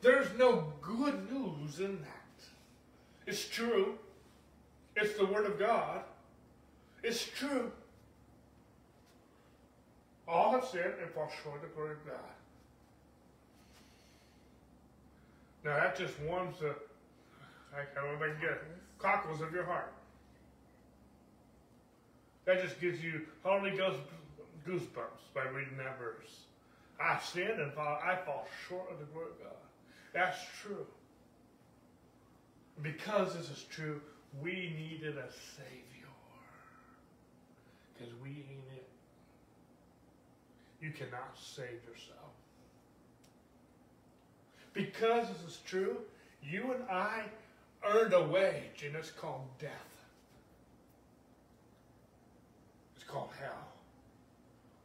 [0.00, 2.46] There's no good news in that.
[3.26, 3.98] It's true.
[4.94, 6.02] It's the Word of God.
[7.02, 7.72] It's true.
[10.26, 12.18] All have sinned and fall short of the glory of God.
[15.64, 16.74] Now that just warms the,
[17.74, 18.62] I don't know if I can get
[18.98, 19.92] cockles of your heart.
[22.44, 23.98] That just gives you Holy Ghost
[24.66, 26.44] goosebumps by reading that verse.
[27.00, 29.56] I sin and fall, I fall short of the glory of God.
[30.12, 30.86] That's true.
[32.82, 34.00] Because this is true,
[34.40, 36.08] we needed a Savior.
[37.94, 38.88] Because we ain't it.
[40.80, 42.32] You cannot save yourself.
[44.72, 45.96] Because this is true,
[46.42, 47.24] you and I
[47.84, 49.70] earned a wage, and it's called death.
[52.94, 53.68] It's called hell.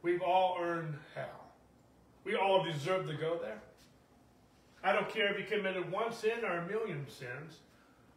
[0.04, 1.46] We've all earned hell.
[2.24, 3.62] We all deserve to go there.
[4.82, 7.54] I don't care if you committed one sin or a million sins,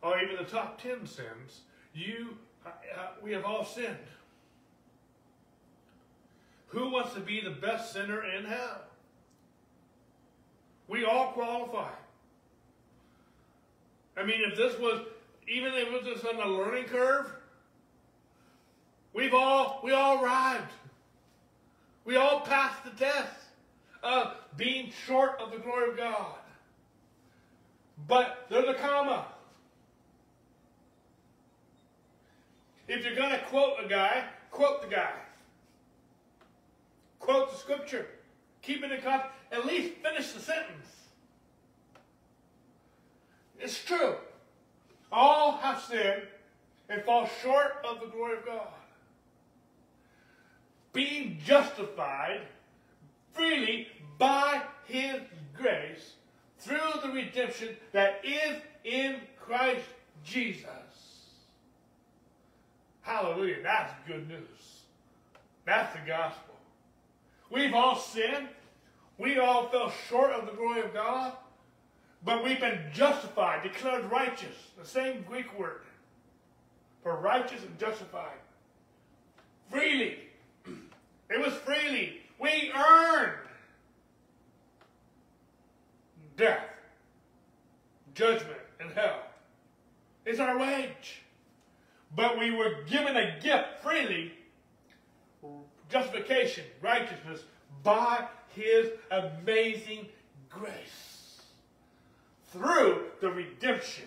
[0.03, 1.61] or even the top ten sins.
[1.93, 3.95] You, uh, uh, we have all sinned.
[6.67, 8.81] Who wants to be the best sinner in hell?
[10.89, 11.91] We all qualify.
[14.17, 15.05] I mean, if this was,
[15.47, 17.31] even if it was on a learning curve,
[19.13, 20.69] we've all, we all arrived.
[22.07, 23.35] We all pass the test
[24.01, 26.37] of being short of the glory of God.
[28.07, 29.25] But there's a comma.
[32.87, 35.11] If you're going to quote a guy, quote the guy.
[37.19, 38.07] Quote the scripture.
[38.61, 39.33] Keep it in context.
[39.51, 40.87] At least finish the sentence.
[43.59, 44.15] It's true.
[45.11, 46.23] All have sinned
[46.87, 48.76] and fall short of the glory of God.
[50.97, 52.41] Being justified
[53.31, 55.21] freely by His
[55.55, 56.13] grace
[56.57, 59.85] through the redemption that is in Christ
[60.23, 60.65] Jesus.
[63.01, 63.57] Hallelujah.
[63.61, 64.81] That's good news.
[65.67, 66.55] That's the gospel.
[67.51, 68.47] We've all sinned.
[69.19, 71.33] We all fell short of the glory of God,
[72.25, 74.55] but we've been justified, declared righteous.
[74.79, 75.81] The same Greek word
[77.03, 78.39] for righteous and justified.
[79.69, 80.26] Freely.
[81.29, 82.21] It was freely.
[82.39, 83.33] We earned
[86.37, 86.63] death,
[88.13, 89.21] judgment, and hell.
[90.25, 91.21] It's our wage.
[92.15, 94.33] But we were given a gift freely
[95.89, 97.43] justification, righteousness
[97.83, 100.07] by his amazing
[100.49, 101.41] grace
[102.51, 104.05] through the redemption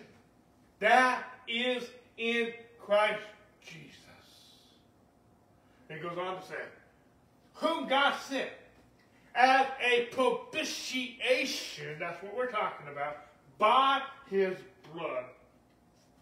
[0.78, 3.22] that is in Christ
[3.64, 3.94] Jesus.
[5.88, 6.54] It goes on to say,
[7.60, 8.48] whom God sent
[9.34, 13.18] as a propitiation, that's what we're talking about,
[13.58, 14.56] by his
[14.92, 15.24] blood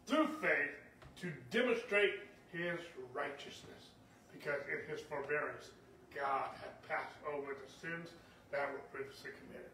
[0.07, 0.75] through faith
[1.21, 2.15] to demonstrate
[2.53, 2.79] his
[3.15, 3.91] righteousness.
[4.33, 5.71] Because in his forbearance,
[6.15, 8.09] God had passed over the sins
[8.51, 9.71] that were previously committed.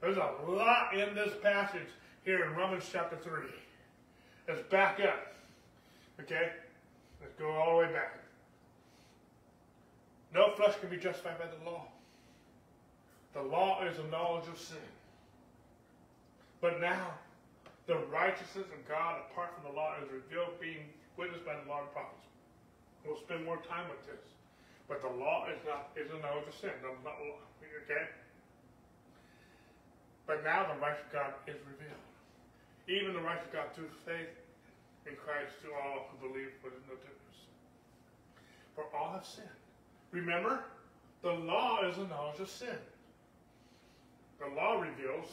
[0.00, 1.88] There's a lot in this passage
[2.24, 3.32] here in Romans chapter 3.
[4.48, 5.34] Let's back up.
[6.20, 6.50] Okay?
[7.20, 8.18] Let's go all the way back.
[10.34, 11.86] No flesh can be justified by the law.
[13.32, 14.88] The law is a knowledge of sin.
[16.60, 17.14] But now,
[17.86, 21.80] the righteousness of God apart from the law is revealed, being witnessed by the law
[21.80, 22.26] and prophets.
[23.06, 24.20] We'll spend more time with this.
[24.88, 26.72] But the law is not is a knowledge of sin.
[26.82, 27.16] Not,
[27.84, 28.08] okay?
[30.26, 32.04] But now the righteous God is revealed.
[32.88, 34.32] Even the righteous God through faith
[35.06, 37.40] in Christ to all who believe with no difference.
[38.74, 39.48] For all have sinned.
[40.10, 40.60] Remember,
[41.22, 42.78] the law is a knowledge of sin.
[44.40, 45.26] The law reveals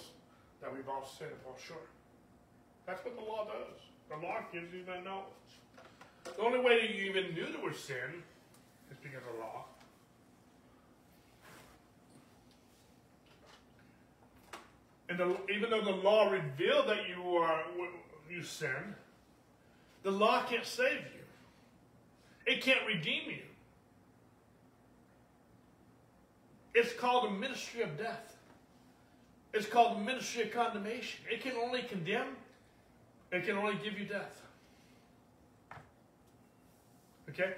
[0.62, 1.88] that we've all sinned and fall short.
[2.86, 3.80] That's what the law does.
[4.10, 5.26] The law gives you that knowledge.
[6.26, 8.24] The only way that you even knew there was sin
[8.92, 9.66] is because of the law.
[15.08, 17.62] And the, even though the law revealed that you are
[18.30, 18.96] you sinned,
[20.04, 22.52] the law can't save you.
[22.52, 23.42] It can't redeem you.
[26.76, 28.36] It's called a ministry of death.
[29.54, 31.22] It's called the ministry of condemnation.
[31.32, 32.36] It can only condemn,
[33.32, 34.42] it can only give you death.
[37.30, 37.54] Okay?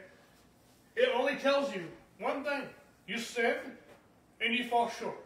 [0.96, 1.86] It only tells you
[2.20, 2.62] one thing
[3.08, 3.56] you sin
[4.40, 5.18] and you fall short.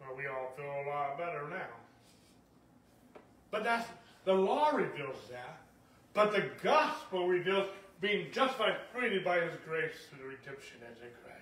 [0.00, 3.18] Well, we all feel a lot better now.
[3.50, 3.88] But that's
[4.24, 5.61] the law reveals that.
[6.14, 7.68] But the gospel reveals
[8.00, 11.32] being justified freely by his grace through the redemption as in Christ.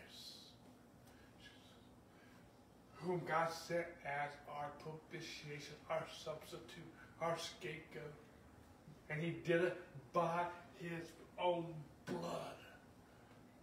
[2.96, 6.84] Whom God sent as our propitiation, our substitute,
[7.20, 8.12] our scapegoat.
[9.08, 9.76] And he did it
[10.12, 10.44] by
[10.78, 11.66] his own
[12.06, 12.54] blood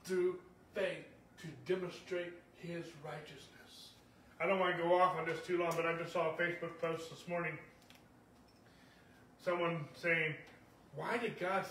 [0.04, 0.40] through
[0.74, 1.06] faith
[1.42, 3.92] to demonstrate his righteousness.
[4.40, 6.34] I don't want to go off on this too long, but I just saw a
[6.34, 7.58] Facebook post this morning.
[9.44, 10.36] Someone saying,
[10.98, 11.64] Why did God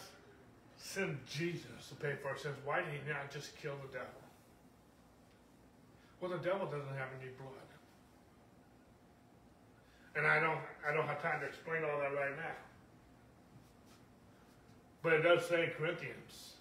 [0.79, 2.55] send Jesus to pay for our sins?
[2.65, 4.23] Why did he not just kill the devil?
[6.21, 7.51] Well, the devil doesn't have any blood.
[10.15, 12.57] And I don't, I don't have time to explain all that right now.
[15.03, 16.55] But it does say in Corinthians,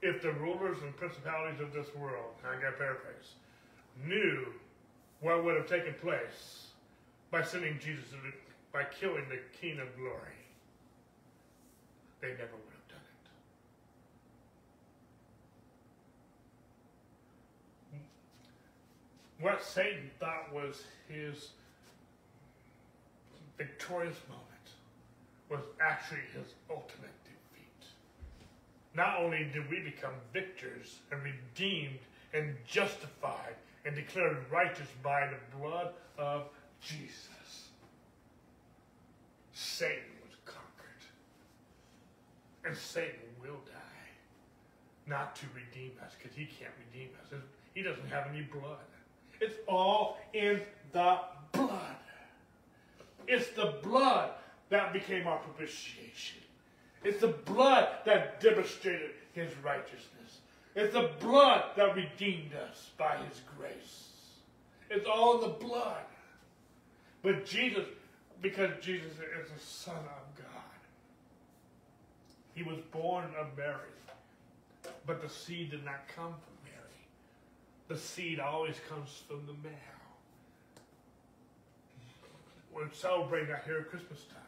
[0.00, 3.34] if the rulers and principalities of this world, I got paraphrase,
[4.06, 4.46] knew
[5.20, 6.68] what would have taken place
[7.30, 8.04] by sending Jesus,
[8.72, 10.39] by killing the King of Glory,
[12.20, 13.06] they never would have done
[17.92, 19.42] it.
[19.42, 21.50] What Satan thought was his
[23.56, 24.46] victorious moment
[25.48, 27.88] was actually his ultimate defeat.
[28.94, 31.98] Not only did we become victors and redeemed
[32.32, 33.54] and justified
[33.84, 36.44] and declared righteous by the blood of
[36.80, 37.68] Jesus,
[39.52, 40.09] Satan.
[42.64, 43.80] And Satan will die.
[45.06, 47.40] Not to redeem us, because he can't redeem us.
[47.74, 48.78] He doesn't have any blood.
[49.40, 50.60] It's all in
[50.92, 51.18] the
[51.52, 51.96] blood.
[53.26, 54.30] It's the blood
[54.68, 56.40] that became our propitiation.
[57.02, 60.40] It's the blood that demonstrated his righteousness.
[60.74, 64.08] It's the blood that redeemed us by his grace.
[64.90, 66.04] It's all in the blood.
[67.22, 67.86] But Jesus,
[68.42, 70.49] because Jesus is the Son of God,
[72.60, 73.94] he was born of Mary.
[75.06, 77.00] But the seed did not come from Mary.
[77.88, 80.00] The seed always comes from the male
[82.80, 84.38] we're celebrating here at Christmas time.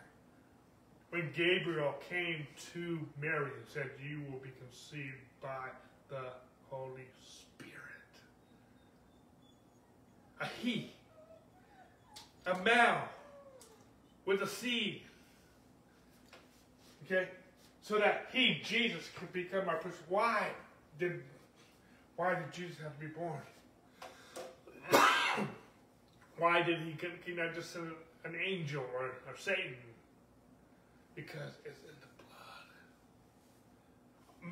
[1.10, 5.68] When Gabriel came to Mary and said, You will be conceived by
[6.08, 6.30] the
[6.70, 7.72] Holy Spirit.
[10.40, 10.92] A he,
[12.46, 13.02] a male
[14.24, 15.02] with a seed.
[17.04, 17.28] Okay?
[17.82, 19.98] So that he, Jesus, could become our person.
[20.08, 20.46] Why
[20.98, 21.22] did
[22.16, 23.40] why did Jesus have to be born?
[26.38, 27.90] why did he, he not just send
[28.24, 29.74] an angel or, or Satan
[31.14, 32.66] because it's in the blood.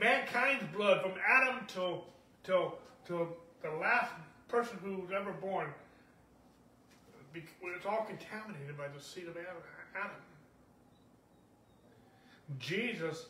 [0.01, 2.05] Mankind's blood from Adam till
[2.45, 3.29] till till
[3.63, 4.13] the last
[4.49, 5.69] person who was ever born.
[7.33, 10.11] It's all contaminated by the seed of Adam.
[12.59, 13.27] Jesus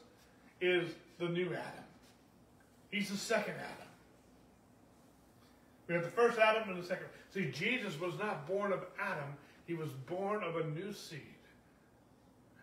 [0.61, 1.85] is the new Adam.
[2.91, 3.89] He's the second Adam.
[5.87, 7.07] We have the first Adam and the second.
[7.33, 9.37] See, Jesus was not born of Adam.
[9.66, 11.21] He was born of a new seed.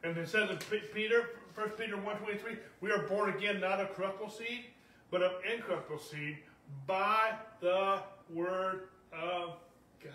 [0.04, 0.58] And it says in
[0.94, 4.66] Peter, 1 Peter 1.23, we are born again not of corruptible seed,
[5.10, 6.38] but of incorruptible seed
[6.86, 8.00] by the
[8.34, 9.56] word of
[10.04, 10.14] God.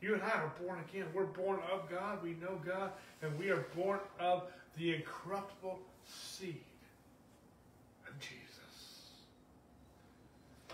[0.00, 1.06] You and I are born again.
[1.14, 2.22] We're born of God.
[2.22, 2.90] We know God.
[3.22, 4.44] And we are born of
[4.76, 6.62] the incorruptible seed
[8.08, 9.10] of Jesus.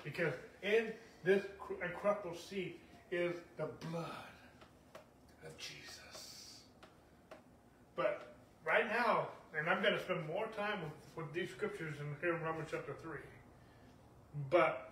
[0.05, 0.33] Because
[0.63, 0.93] in
[1.25, 1.45] this
[1.83, 2.75] incorruptible seed
[3.11, 4.05] is the blood
[5.45, 6.61] of Jesus.
[7.97, 8.35] But
[8.65, 9.29] right now,
[9.59, 12.69] and I'm going to spend more time with, with these scriptures in here in Romans
[12.71, 13.19] chapter 3.
[14.51, 14.91] But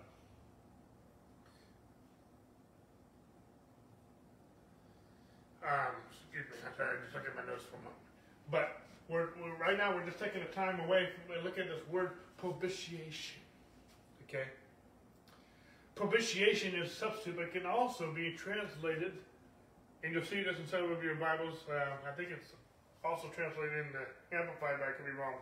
[5.63, 8.01] um, excuse me, I'm sorry, just looking at my notes for a moment.
[8.51, 11.81] But we're, we're right now we're just taking the time away from look at this
[11.89, 13.41] word propitiation.
[14.27, 14.43] Okay?
[15.95, 19.13] Propitiation is substitute, but can also be translated,
[20.03, 21.57] and you'll see this in some of your Bibles.
[21.69, 21.73] Uh,
[22.07, 22.51] I think it's
[23.03, 25.35] also translated in the Amplified, but I could be wrong.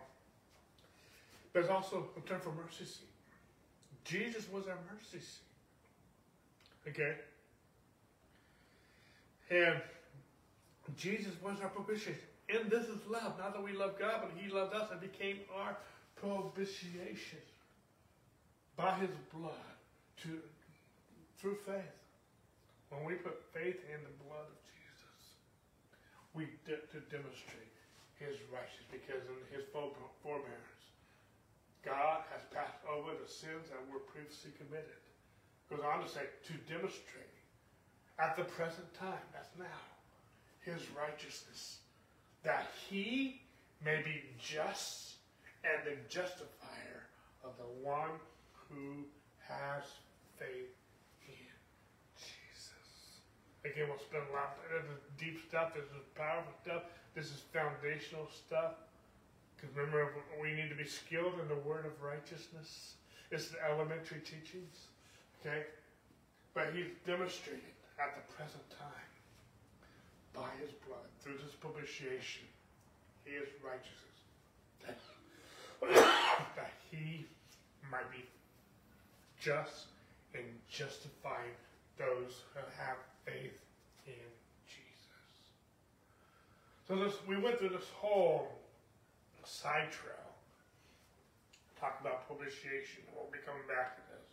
[1.51, 3.09] But it's also a term for mercy seat.
[4.03, 5.41] Jesus was our mercy seat.
[6.87, 7.15] Okay?
[9.49, 9.81] And
[10.95, 12.15] Jesus was our propitiation.
[12.49, 13.37] And this is love.
[13.39, 15.77] Not that we love God, but He loved us and became our
[16.15, 17.41] propitiation
[18.77, 19.73] by His blood
[20.23, 20.39] to
[21.39, 21.97] through faith.
[22.89, 25.21] When we put faith in the blood of Jesus,
[26.33, 27.75] we did to demonstrate
[28.21, 30.85] His righteousness because in His forbearance,
[31.81, 35.01] God has passed over the sins that were previously committed.
[35.69, 37.33] Goes on to say to demonstrate
[38.17, 39.81] at the present time, that's now,
[40.61, 41.84] His righteousness
[42.45, 43.41] that he
[43.83, 45.15] may be just
[45.65, 47.09] and the justifier
[47.43, 48.21] of the one
[48.69, 49.03] who
[49.41, 49.83] has
[50.37, 50.69] faith
[51.25, 51.49] in
[52.15, 53.21] Jesus.
[53.65, 54.57] Again, we'll spend a lot.
[54.61, 55.73] Of this is deep stuff.
[55.73, 56.83] This is powerful stuff.
[57.15, 58.77] This is foundational stuff.
[59.57, 62.93] Because remember, we need to be skilled in the word of righteousness.
[63.31, 64.93] It's the elementary teachings.
[65.41, 65.65] Okay?
[66.53, 69.14] But he's demonstrated at the present time
[70.35, 72.43] by his blood, through this propitiation,
[73.23, 74.19] he is righteousness.
[74.85, 74.99] That,
[76.55, 77.25] that he
[77.89, 78.23] might be
[79.39, 79.87] just
[80.33, 81.55] and justifying
[81.97, 83.63] those who have faith
[84.05, 84.27] in
[84.67, 85.39] Jesus.
[86.87, 88.51] So this, we went through this whole
[89.45, 90.25] side trail,
[91.79, 94.25] talk about propitiation, we'll be coming back to this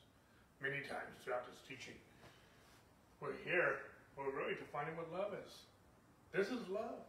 [0.64, 1.94] many times throughout this teaching.
[3.20, 5.52] We're here, we're really defining what love is.
[6.32, 7.04] This is love.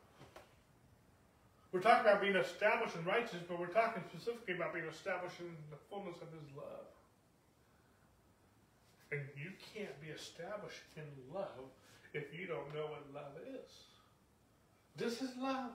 [1.72, 5.50] We're talking about being established in righteousness, but we're talking specifically about being established in
[5.72, 6.86] the fullness of His love.
[9.12, 11.72] And you can't be established in love
[12.14, 13.72] if you don't know what love is.
[14.98, 15.72] This is love.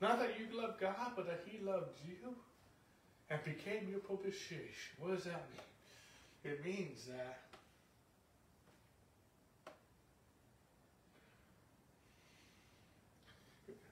[0.00, 2.34] Not that you love God, but that He loved you
[3.30, 4.94] and became your propitiation.
[5.00, 6.52] What does that mean?
[6.52, 7.40] It means that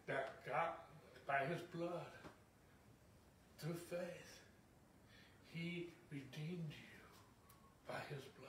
[0.07, 0.71] that God,
[1.27, 1.91] by his blood,
[3.59, 4.41] through faith,
[5.49, 8.47] he redeemed you by his blood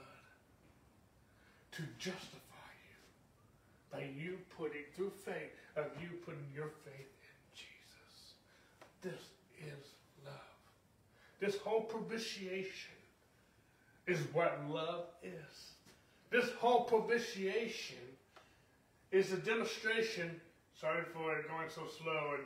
[1.72, 2.42] to justify
[2.84, 2.98] you
[3.92, 8.34] by you putting, through faith, of you putting your faith in Jesus.
[9.02, 9.22] This
[9.60, 9.86] is
[10.26, 10.34] love.
[11.40, 12.96] This whole propitiation
[14.06, 15.72] is what love is.
[16.30, 17.98] This whole propitiation
[19.12, 20.42] is a demonstration
[20.80, 22.44] Sorry for going so slow and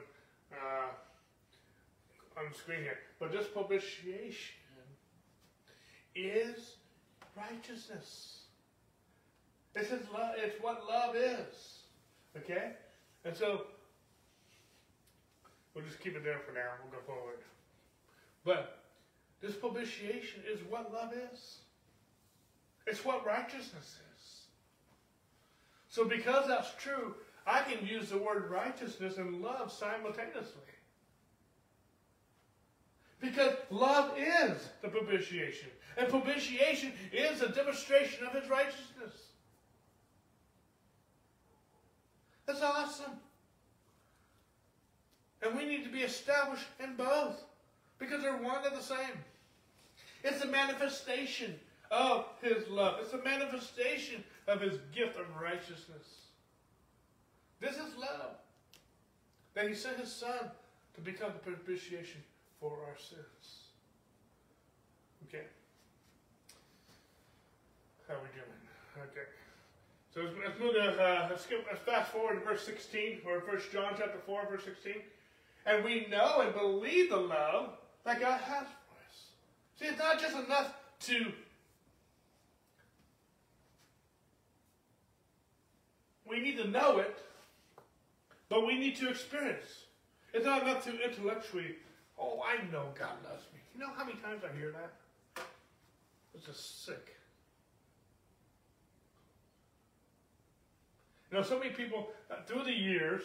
[0.54, 2.98] uh, on the screen here.
[3.20, 4.56] But this propitiation
[6.16, 6.76] is
[7.36, 8.40] righteousness.
[9.74, 10.36] This is love.
[10.38, 11.80] It's what love is.
[12.38, 12.72] Okay?
[13.26, 13.66] And so
[15.74, 16.70] we'll just keep it there for now.
[16.84, 17.40] We'll go forward.
[18.46, 18.80] But
[19.42, 21.58] this propitiation is what love is.
[22.88, 24.42] It's what righteousness is.
[25.90, 27.16] So because that's true,
[27.46, 30.62] I can use the word righteousness and love simultaneously.
[33.20, 35.70] Because love is the propitiation.
[35.98, 39.14] And propitiation is a demonstration of his righteousness.
[42.46, 43.14] That's awesome.
[45.42, 47.42] And we need to be established in both
[48.00, 49.18] because they're one and the same.
[50.24, 56.21] It's a manifestation of his love, it's a manifestation of his gift of righteousness.
[57.62, 58.36] This is love.
[59.54, 60.52] That he sent his son
[60.96, 62.22] to become the propitiation
[62.60, 63.70] for our sins.
[65.28, 65.44] Okay.
[68.08, 69.12] How are we doing?
[69.12, 69.28] Okay.
[70.14, 73.62] So let's move to, uh, let's, skip, let's fast forward to verse 16, or 1
[73.72, 74.96] John chapter 4, verse 16.
[75.66, 79.28] And we know and believe the love that God has for us.
[79.80, 81.32] See, it's not just enough to
[86.32, 87.18] we need to know it,
[88.52, 89.86] but we need to experience.
[90.34, 91.78] It's not enough to intellectually,
[92.20, 93.62] oh, I know God loves me.
[93.74, 95.46] You know how many times I hear that?
[96.36, 97.16] It's just sick.
[101.32, 103.22] You know, so many people uh, through the years,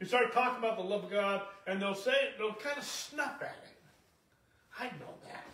[0.00, 3.42] you start talking about the love of God, and they'll say, they'll kind of snuff
[3.42, 3.76] at it.
[4.80, 5.44] I know that.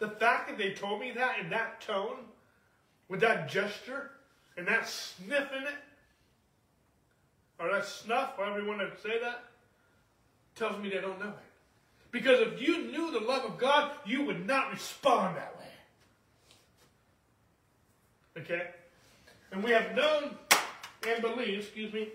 [0.00, 2.26] The fact that they told me that in that tone,
[3.08, 4.10] with that gesture,
[4.58, 5.74] and that sniff in it,
[7.60, 9.44] or that snuff, however you want to say that,
[10.54, 11.34] tells me they don't know it.
[12.10, 15.64] Because if you knew the love of God, you would not respond that way.
[18.42, 18.62] Okay?
[19.52, 20.36] And we have known
[21.06, 22.08] and believe, excuse me,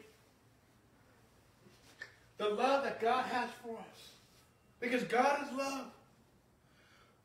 [2.38, 4.10] the love that God has for us.
[4.80, 5.86] Because God is love.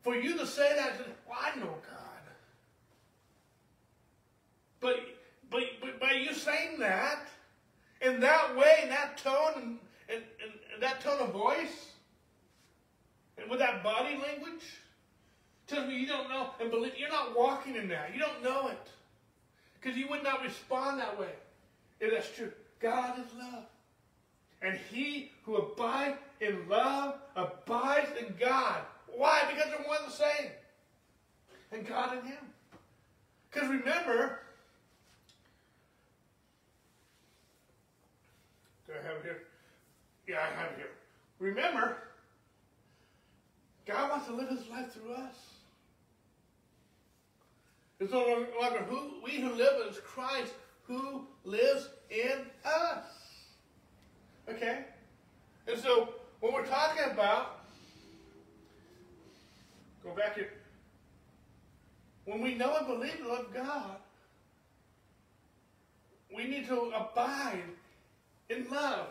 [0.03, 0.93] For you to say that,
[1.27, 1.75] well, I know God.
[4.79, 4.95] But,
[5.49, 7.27] but, but by you saying that,
[8.01, 9.77] in that way, in that tone, and,
[10.09, 10.23] and,
[10.73, 11.91] and, that tone of voice,
[13.37, 14.79] and with that body language,
[15.67, 16.93] tells me you don't know and believe.
[16.97, 18.13] You're not walking in that.
[18.13, 18.89] You don't know it.
[19.79, 21.31] Because you would not respond that way.
[21.99, 22.51] If that's true.
[22.79, 23.65] God is love.
[24.61, 28.81] And he who abides in love abides in God.
[29.07, 29.43] Why?
[29.49, 30.51] Because they're one and the same.
[31.71, 32.37] And God in him.
[33.49, 34.39] Because remember,
[38.91, 39.41] do I have it here?
[40.27, 40.91] Yeah, I have it here.
[41.39, 41.97] Remember,
[43.85, 45.35] God wants to live his life through us.
[47.99, 53.05] It's no longer who we who live, but it's Christ who lives in us.
[54.49, 54.85] Okay?
[55.67, 57.61] And so when we're talking about
[60.03, 60.51] go back here.
[62.25, 63.97] When we know and believe the love of God,
[66.35, 67.63] we need to abide
[68.51, 69.07] in love,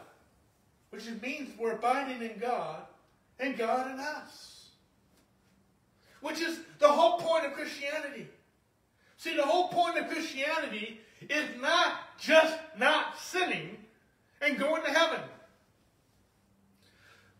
[0.90, 2.82] which means we're abiding in God
[3.38, 4.68] and God in us.
[6.20, 8.28] Which is the whole point of Christianity.
[9.16, 13.76] See, the whole point of Christianity is not just not sinning
[14.42, 15.20] and going to heaven.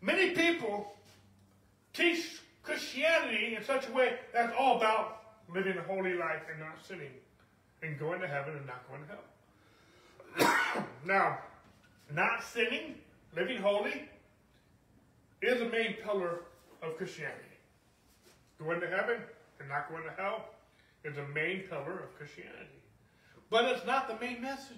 [0.01, 0.93] Many people
[1.93, 5.23] teach Christianity in such a way that's all about
[5.53, 7.11] living a holy life and not sinning
[7.83, 10.87] and going to heaven and not going to hell.
[11.05, 11.39] now,
[12.15, 12.97] not sinning,
[13.37, 14.09] living holy,
[15.43, 16.41] is a main pillar
[16.83, 17.39] of Christianity.
[18.63, 19.17] Going to heaven
[19.59, 20.45] and not going to hell
[21.05, 22.81] is a main pillar of Christianity.
[23.49, 24.77] But it's not the main message.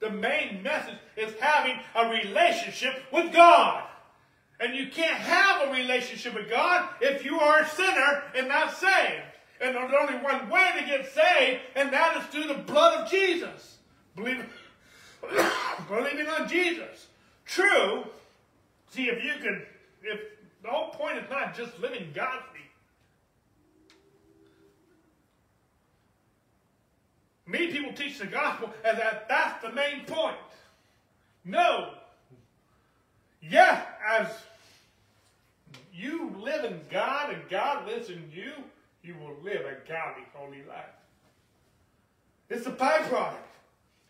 [0.00, 3.84] The main message is having a relationship with God.
[4.60, 8.76] And you can't have a relationship with God if you are a sinner and not
[8.76, 9.22] saved.
[9.60, 13.10] And there's only one way to get saved, and that is through the blood of
[13.10, 13.78] Jesus.
[14.14, 14.46] Believing,
[15.88, 17.06] believing on Jesus.
[17.44, 18.04] True.
[18.90, 19.66] See, if you could,
[20.02, 20.20] if
[20.62, 22.56] the whole point is not just living godly,
[27.46, 30.36] Many people teach the gospel as that that's the main point.
[31.44, 31.90] No.
[33.40, 34.26] Yes, as
[35.94, 38.50] you live in God and God lives in you,
[39.02, 40.84] you will live a godly, holy life.
[42.50, 43.34] It's a byproduct.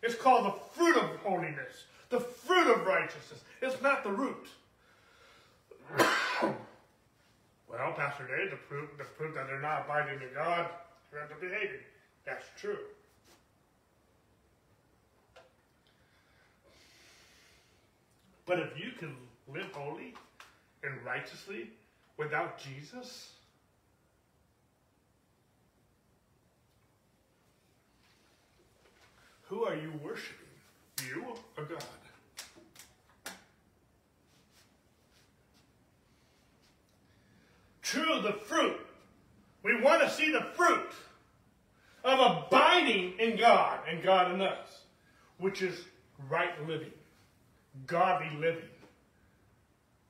[0.03, 3.41] It's called the fruit of holiness, the fruit of righteousness.
[3.61, 4.47] It's not the root.
[5.97, 6.53] well,
[7.95, 10.67] Pastor Dave, the proof, the proof that they're not abiding in God,
[11.11, 11.81] they're behaving.
[12.25, 12.77] That's true.
[18.45, 19.15] But if you can
[19.53, 20.13] live holy
[20.83, 21.69] and righteously
[22.17, 23.31] without Jesus,
[29.47, 30.45] who are you worshiping?
[31.07, 31.25] You
[31.57, 31.83] or God?
[37.81, 38.79] True, the fruit.
[39.63, 40.91] We want to see the fruit
[42.03, 44.81] of abiding in God and God in us,
[45.37, 45.85] which is
[46.29, 46.91] right living
[47.85, 48.63] godly living.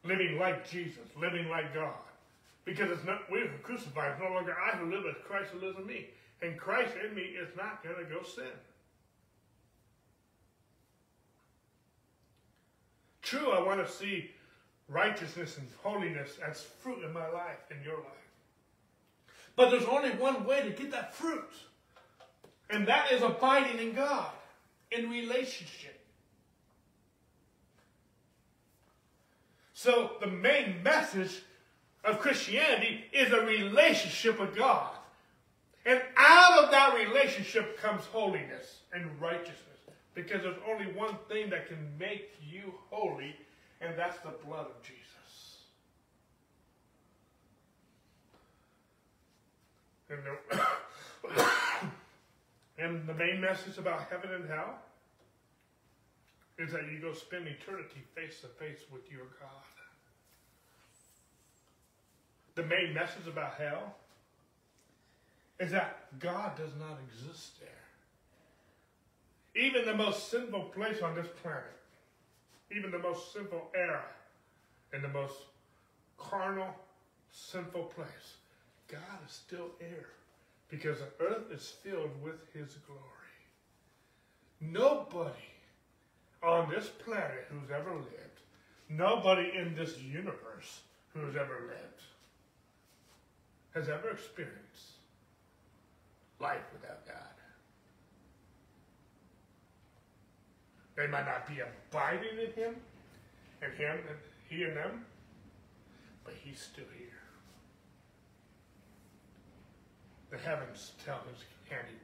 [0.04, 1.94] Living like Jesus, living like God.
[2.64, 4.12] Because it's not we're crucified.
[4.12, 6.08] It's no longer I who live, but Christ who lives in me.
[6.42, 8.46] And Christ in me is not going to go sin.
[13.28, 14.32] True, I want to see
[14.88, 18.32] righteousness and holiness as fruit in my life, in your life.
[19.58, 21.52] But there's only one way to get that fruit.
[22.70, 24.32] And that is abiding in God,
[24.94, 26.00] in relationship.
[29.74, 31.42] So the main message
[32.06, 34.92] of Christianity is a relationship with God.
[35.86, 39.67] And out of that relationship comes holiness and righteousness,
[40.18, 43.36] Because there's only one thing that can make you holy,
[43.80, 45.60] and that's the blood of Jesus.
[50.10, 51.36] And the,
[52.84, 54.80] and the main message about heaven and hell
[56.58, 59.52] is that you go spend eternity face to face with your God.
[62.56, 63.94] The main message about hell
[65.60, 67.77] is that God does not exist there.
[69.58, 71.64] Even the most sinful place on this planet,
[72.76, 74.04] even the most sinful era,
[74.94, 75.34] in the most
[76.18, 76.68] carnal,
[77.32, 78.36] sinful place,
[78.88, 80.10] God is still there
[80.70, 83.02] because the earth is filled with His glory.
[84.60, 85.32] Nobody
[86.44, 88.42] on this planet who's ever lived,
[88.90, 90.82] nobody in this universe
[91.14, 92.04] who's ever lived,
[93.74, 94.98] has ever experienced
[96.40, 97.37] life without God.
[100.98, 102.76] They might not be abiding in Him,
[103.62, 104.18] and Him and
[104.50, 105.06] He and them,
[106.26, 107.22] but He's still here.
[110.32, 112.02] The heavens tell His handiwork.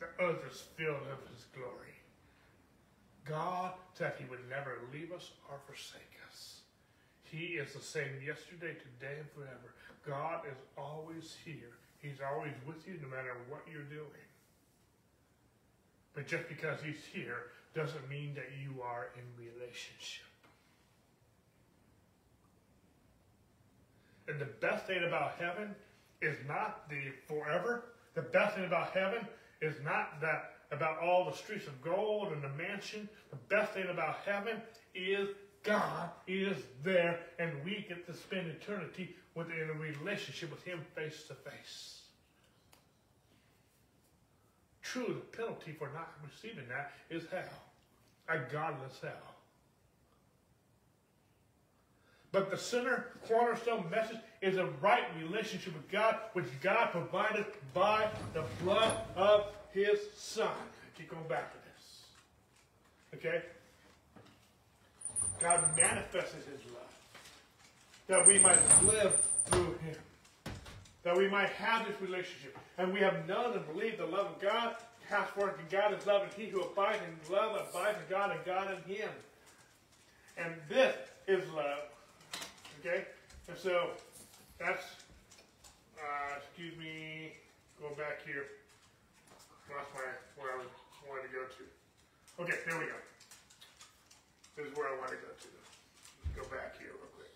[0.00, 1.92] The earth is filled with His glory.
[3.26, 6.60] God said He would never leave us or forsake us.
[7.24, 9.74] He is the same yesterday, today, and forever.
[10.06, 11.76] God is always here.
[11.98, 14.24] He's always with you no matter what you're doing.
[16.14, 20.24] But just because He's here doesn't mean that you are in relationship.
[24.28, 25.74] And the best thing about heaven
[26.22, 27.84] is not the forever.
[28.14, 29.26] The best thing about heaven
[29.60, 33.08] is not that about all the streets of gold and the mansion.
[33.30, 34.60] The best thing about heaven
[34.94, 35.28] is
[35.62, 41.24] God is there, and we get to spend eternity within a relationship with Him face
[41.28, 42.00] to face.
[44.82, 47.65] True, the penalty for not receiving that is hell,
[48.28, 49.12] a godless hell.
[52.32, 58.08] But the center cornerstone message is a right relationship with God, which God provided by
[58.34, 60.50] the blood of His Son.
[60.98, 63.20] Keep going back to this.
[63.20, 63.42] Okay?
[65.40, 66.86] God manifested His love
[68.08, 69.96] that we might live through Him,
[71.02, 72.56] that we might have this relationship.
[72.78, 74.76] And we have known and believed the love of God,
[75.34, 78.44] forth in God is love, and he who abides in love abides in God, and
[78.44, 79.10] God in him.
[80.36, 80.96] And this
[81.26, 81.84] is love.
[82.80, 83.04] Okay?
[83.48, 83.90] And so
[84.58, 84.84] that's,
[85.96, 87.32] uh, excuse me,
[87.80, 88.46] go back here.
[89.70, 90.02] Lost my,
[90.38, 90.62] where I
[91.08, 91.64] wanted to go to.
[92.42, 92.98] Okay, there we go.
[94.56, 95.48] This is where I want to go to.
[96.36, 97.32] Go back here real quick.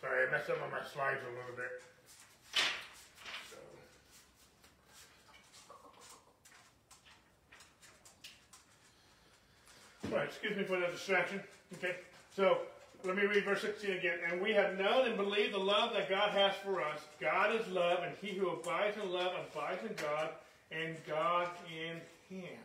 [0.00, 1.89] Sorry, I messed up on my slides a little bit.
[10.10, 11.40] Right, excuse me for that distraction.
[11.74, 11.94] Okay,
[12.34, 12.58] so
[13.04, 14.18] let me read verse 16 again.
[14.28, 17.00] And we have known and believed the love that God has for us.
[17.20, 20.30] God is love, and he who abides in love abides in God,
[20.72, 22.58] and God in him.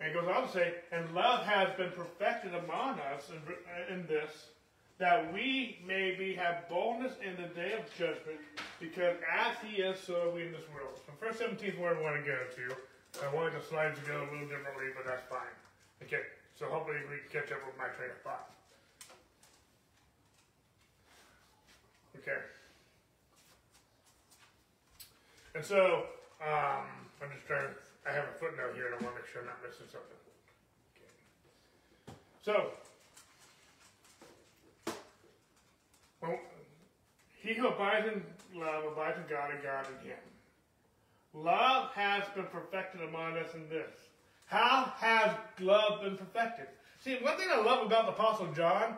[0.00, 4.06] And it goes on to say, and love has been perfected among us in, in
[4.06, 4.48] this,
[4.98, 8.38] that we may be have boldness in the day of judgment,
[8.80, 11.00] because as he is, so are we in this world.
[11.06, 12.76] So verse 17 is where I want to go to.
[13.20, 15.52] I wanted the slides to go a little differently, but that's fine.
[16.02, 16.22] Okay.
[16.58, 18.48] So hopefully we can catch up with my train of thought.
[22.16, 22.40] Okay.
[25.54, 26.06] And so,
[26.40, 26.86] um,
[27.20, 27.68] I'm just trying
[28.08, 30.20] I have a footnote here and I want to make sure I'm not missing something.
[30.96, 31.12] Okay.
[32.42, 32.72] So,
[36.20, 36.38] well,
[37.40, 38.24] he who abides in
[38.58, 40.18] love abides in God and God in him.
[41.34, 43.90] Love has been perfected among us in this
[44.52, 46.66] how has love been perfected?
[47.00, 48.96] See, one thing I love about the Apostle John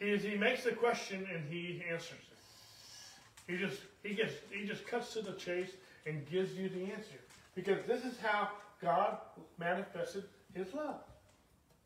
[0.00, 3.52] is he makes the question and he answers it.
[3.52, 5.70] He just he gets he just cuts to the chase
[6.04, 7.20] and gives you the answer.
[7.54, 8.50] Because this is how
[8.82, 9.18] God
[9.56, 11.00] manifested his love.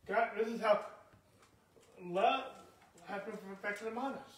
[0.08, 0.80] God, this is how
[2.02, 2.44] love
[3.04, 4.32] has been perfected among us.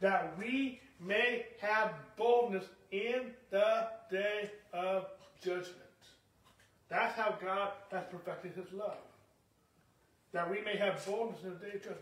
[0.00, 5.06] That we may have boldness in the day of
[5.42, 5.78] judgment.
[6.88, 8.98] That's how God has perfected his love.
[10.32, 12.00] That we may have boldness in the day of judgment.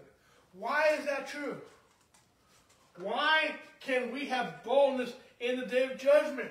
[0.58, 1.56] Why is that true?
[2.98, 6.50] Why can we have boldness in the day of judgment?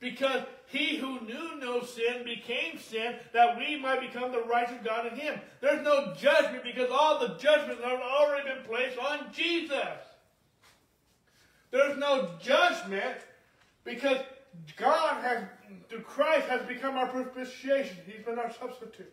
[0.00, 5.10] Because he who knew no sin became sin that we might become the righteous God
[5.10, 5.40] in him.
[5.62, 9.78] There's no judgment because all the judgments have already been placed on Jesus.
[11.74, 13.16] There's no judgment
[13.82, 14.18] because
[14.76, 15.42] God has,
[15.88, 17.96] through Christ, has become our propitiation.
[18.06, 19.12] He's been our substitute.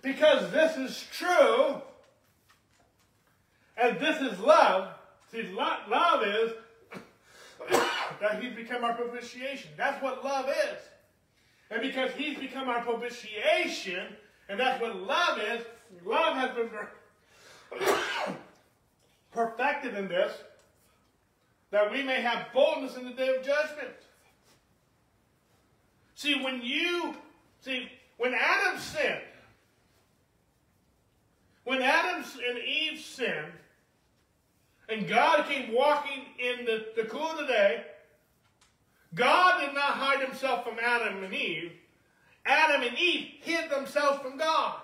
[0.00, 1.82] Because this is true,
[3.76, 4.90] and this is love.
[5.32, 6.52] See, love is
[8.20, 9.70] that He's become our propitiation.
[9.76, 10.78] That's what love is.
[11.72, 14.14] And because He's become our propitiation,
[14.48, 15.64] and that's what love is,
[16.04, 16.70] love has been
[19.32, 20.32] perfected in this,
[21.70, 23.94] that we may have boldness in the day of judgment.
[26.14, 27.14] See, when you,
[27.60, 29.20] see, when Adam sinned,
[31.64, 33.52] when Adam and Eve sinned,
[34.88, 37.84] and God came walking in the, the cool of the day,
[39.14, 41.72] God did not hide himself from Adam and Eve.
[42.46, 44.80] Adam and Eve hid themselves from God.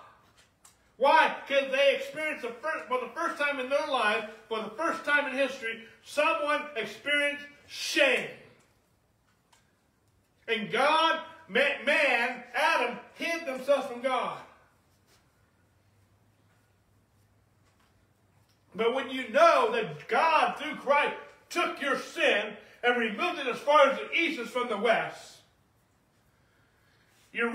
[0.97, 1.35] Why?
[1.47, 5.05] Because they experienced the first, for the first time in their life, for the first
[5.05, 8.29] time in history, someone experienced shame.
[10.47, 14.39] And God, man, Adam, hid themselves from God.
[18.75, 21.15] But when you know that God, through Christ,
[21.49, 25.34] took your sin and removed it as far as the east is from the west,
[27.35, 27.53] your,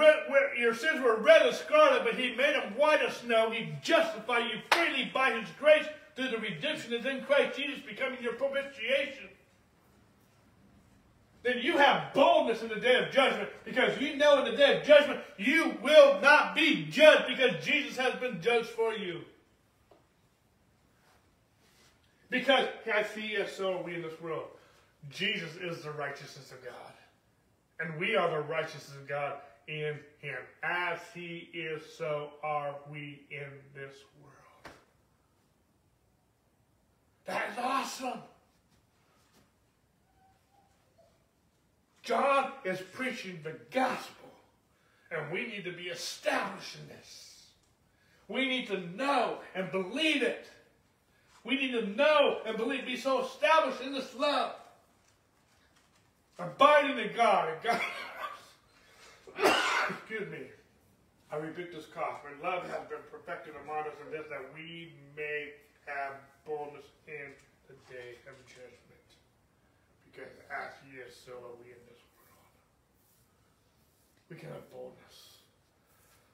[0.57, 3.49] your sins were red as scarlet, but he made them white as snow.
[3.49, 5.85] He justified you freely by his grace
[6.17, 9.29] through the redemption that's in Christ Jesus, becoming your propitiation.
[11.43, 14.79] Then you have boldness in the day of judgment because you know in the day
[14.79, 19.21] of judgment you will not be judged because Jesus has been judged for you.
[22.29, 24.47] Because as he is, so are we in this world.
[25.09, 26.75] Jesus is the righteousness of God.
[27.79, 29.37] And we are the righteousness of God
[29.69, 30.37] in him.
[30.63, 34.75] As he is, so are we in this world.
[37.25, 38.21] That is awesome.
[42.01, 44.29] John is preaching the gospel,
[45.11, 47.43] and we need to be established in this.
[48.27, 50.47] We need to know and believe it.
[51.43, 54.55] We need to know and believe, be so established in this love.
[56.39, 57.49] Abiding in God.
[57.49, 57.81] And God
[59.43, 60.49] excuse me.
[61.31, 62.25] I rebuke this cough.
[62.25, 65.53] And love has been perfected among us in this that we may
[65.85, 67.31] have boldness in
[67.67, 69.07] the day of judgment.
[70.09, 72.49] Because as he is, so are we in this world.
[74.29, 75.37] We can have boldness.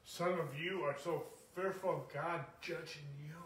[0.04, 3.36] Some of you are so fearful of God judging you.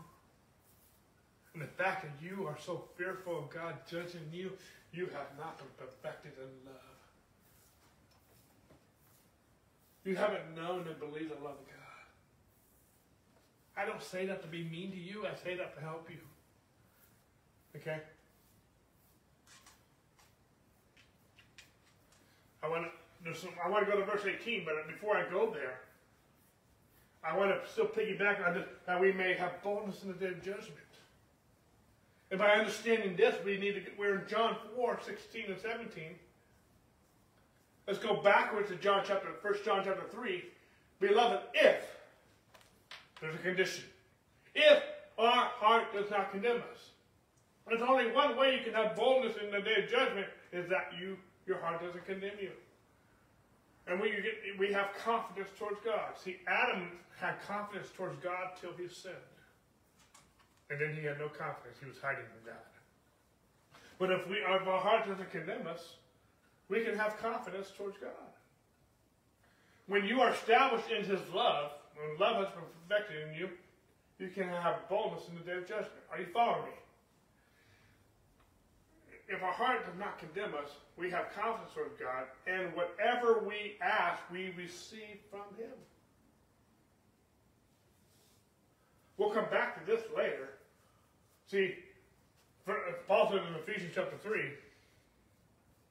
[1.55, 4.53] And the fact that you are so fearful of God judging you,
[4.93, 6.90] you have not been perfected in love.
[10.05, 11.77] You haven't known and believed the love of God.
[13.77, 15.27] I don't say that to be mean to you.
[15.27, 16.19] I say that to help you.
[17.77, 18.01] Okay?
[22.63, 22.87] I want
[23.25, 25.81] to, I want to go to verse 18, but before I go there,
[27.23, 30.29] I want to still piggyback on this, that we may have boldness in the day
[30.29, 30.77] of judgment.
[32.31, 36.03] And by understanding this, we need to, get we're in John 4, 16 and 17.
[37.91, 40.45] Let's go backwards to John chapter, 1 John chapter 3.
[41.01, 41.85] Beloved, if,
[43.21, 43.83] there's a condition,
[44.55, 44.81] if
[45.19, 46.91] our heart does not condemn us.
[47.67, 50.93] There's only one way you can have boldness in the day of judgment is that
[51.01, 51.17] you,
[51.49, 52.53] your heart doesn't condemn you.
[53.89, 56.17] And we, get, we have confidence towards God.
[56.17, 59.17] See, Adam had confidence towards God till he sinned.
[60.71, 61.79] And then he had no confidence.
[61.81, 62.71] He was hiding from God.
[63.99, 65.97] But if, we, if our heart doesn't condemn us,
[66.71, 68.11] we can have confidence towards God.
[69.89, 73.49] When you are established in his love, when love has been perfected in you,
[74.21, 75.91] you can have boldness in the day of judgment.
[76.13, 76.71] Are you following me?
[79.29, 83.77] If our heart does not condemn us, we have confidence towards God, and whatever we
[83.81, 85.71] ask, we receive from him.
[89.17, 90.51] We'll come back to this later.
[91.49, 91.75] See,
[93.07, 94.41] Paul says in Ephesians chapter 3,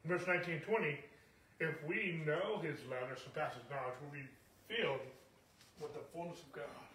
[0.06, 1.00] verse 19 20,
[1.60, 4.28] if we know his love or surpasses knowledge, we'll be
[4.72, 5.04] filled
[5.82, 6.88] with the fullness of God.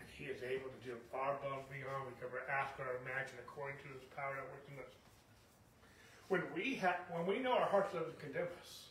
[0.00, 3.38] And he is able to do far above beyond we could ever ask or imagine
[3.42, 4.94] according to his power that works in us.
[6.28, 8.90] When we have when we know our hearts doesn't condemn us,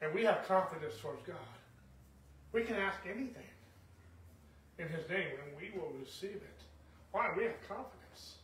[0.00, 1.58] and we have confidence towards God,
[2.52, 3.50] we can ask anything
[4.78, 6.60] in his name, and we will receive it.
[7.12, 7.32] Why?
[7.36, 8.36] We have confidence.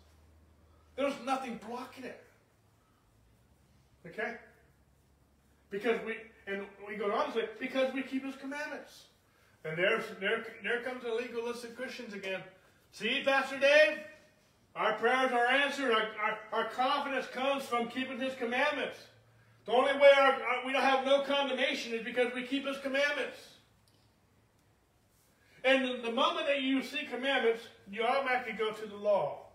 [0.97, 2.26] There's nothing blocking it.
[4.09, 4.35] Okay?
[5.71, 9.05] Because we, and we go on to say, because we keep his commandments.
[9.65, 12.41] And there, there, there comes the legalistic Christians again.
[12.93, 13.99] See, Pastor Dave?
[14.77, 15.91] Our prayers are answered.
[15.91, 18.99] Our, our, our confidence comes from keeping His commandments.
[19.65, 22.77] The only way our, our, we don't have no condemnation is because we keep His
[22.79, 23.39] commandments.
[25.65, 29.47] And the moment that you see commandments, you automatically go to the law.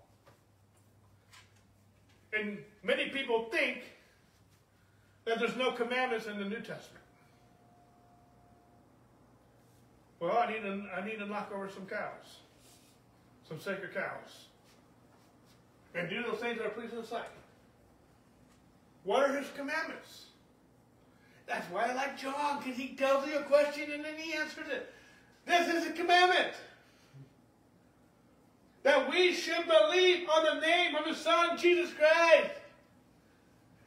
[2.33, 3.83] And many people think
[5.25, 7.03] that there's no commandments in the New Testament.
[10.19, 12.37] Well, I need to, I need to knock over some cows,
[13.47, 14.45] some sacred cows,
[15.95, 17.25] and do those things that are pleasing to sight.
[19.03, 20.25] What are his commandments?
[21.47, 24.67] That's why I like John, because he tells you a question and then he answers
[24.71, 24.93] it.
[25.45, 26.53] This is a commandment.
[28.83, 32.51] That we should believe on the name of the Son, Jesus Christ,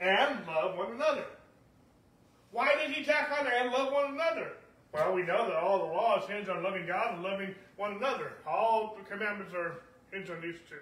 [0.00, 1.24] and love one another.
[2.52, 4.52] Why did he tack on and love one another?
[4.92, 8.34] Well, we know that all the laws hinge on loving God and loving one another.
[8.46, 9.82] All the commandments are
[10.12, 10.76] hinge on these two.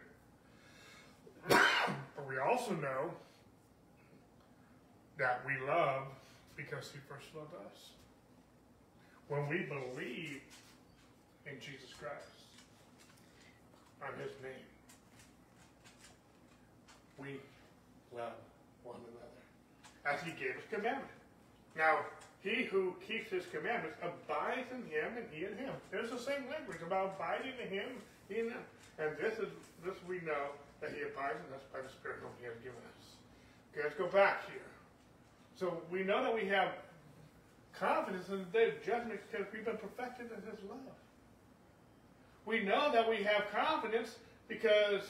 [1.49, 3.11] but we also know
[5.19, 6.03] that we love
[6.57, 7.91] because he first loved us.
[9.29, 10.43] When we believe
[11.47, 12.43] in Jesus Christ,
[14.03, 14.53] on his name,
[17.19, 17.41] we
[18.15, 18.33] love
[18.85, 19.43] one another
[20.05, 21.11] as he gave us commandment.
[21.76, 22.01] Now,
[22.43, 25.72] he who keeps his commandments abides in him and he in him.
[25.91, 27.89] There's the same language about abiding in him,
[28.28, 28.64] he in him.
[28.99, 29.49] And this is
[29.85, 32.83] this we know that he abides in us by the Spirit whom he has given
[32.99, 33.03] us.
[33.72, 34.66] Okay, let's go back here.
[35.55, 36.74] So we know that we have
[37.72, 40.99] confidence in the day of judgment because we've been perfected in his love.
[42.45, 44.16] We know that we have confidence
[44.49, 45.03] because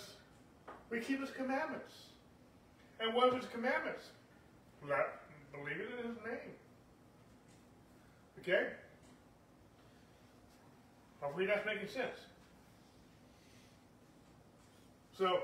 [0.91, 2.12] we keep his commandments.
[3.03, 4.05] And what are his commandments?
[4.89, 5.21] Let,
[5.53, 6.53] believe it in his name.
[8.41, 8.69] Okay?
[11.21, 12.19] Hopefully that's making sense.
[15.17, 15.41] So,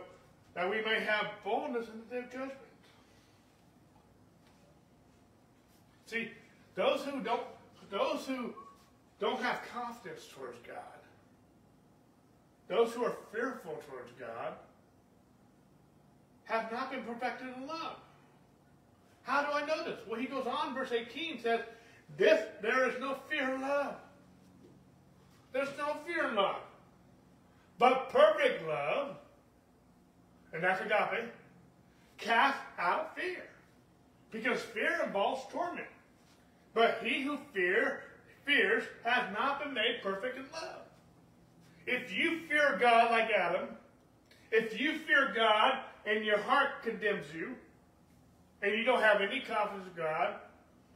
[0.55, 2.55] that we may have boldness in the day of judgment.
[6.07, 6.31] See,
[6.75, 7.43] those who don't
[7.91, 8.55] those who
[9.21, 10.77] don't have confidence towards God,
[12.67, 14.55] those who are fearful towards God,
[16.49, 17.96] have not been perfected in love.
[19.22, 20.01] How do I know this?
[20.09, 21.61] Well, he goes on, verse 18 says,
[22.16, 23.96] this, there is no fear in love.
[25.53, 26.62] There's no fear in love.
[27.78, 29.16] But perfect love,
[30.53, 31.30] and that's agape,
[32.16, 33.44] casts out fear.
[34.30, 35.86] Because fear involves torment.
[36.74, 38.01] But he who fear,
[38.44, 40.80] fears has not been made perfect in love.
[41.86, 43.68] If you fear God like Adam,
[44.51, 45.78] if you fear God
[46.09, 47.55] and your heart condemns you,
[48.63, 50.37] and you don't have any confidence in God,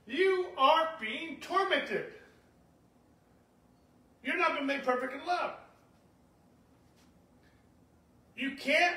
[0.07, 2.07] you are being tormented.
[4.25, 5.53] You're not been made perfect in love.
[8.37, 8.97] You can't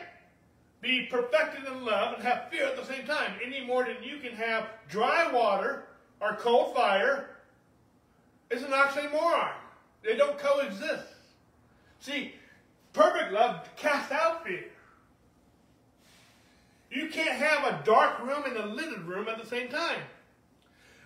[0.82, 4.18] be perfected in love and have fear at the same time any more than you
[4.18, 5.88] can have dry water
[6.22, 7.30] or cold fire.
[8.50, 9.52] It's an oxymoron.
[10.04, 11.08] They don't coexist.
[12.00, 12.34] See,
[12.94, 14.66] perfect love casts out fear.
[16.96, 20.00] You can't have a dark room and a lit room at the same time.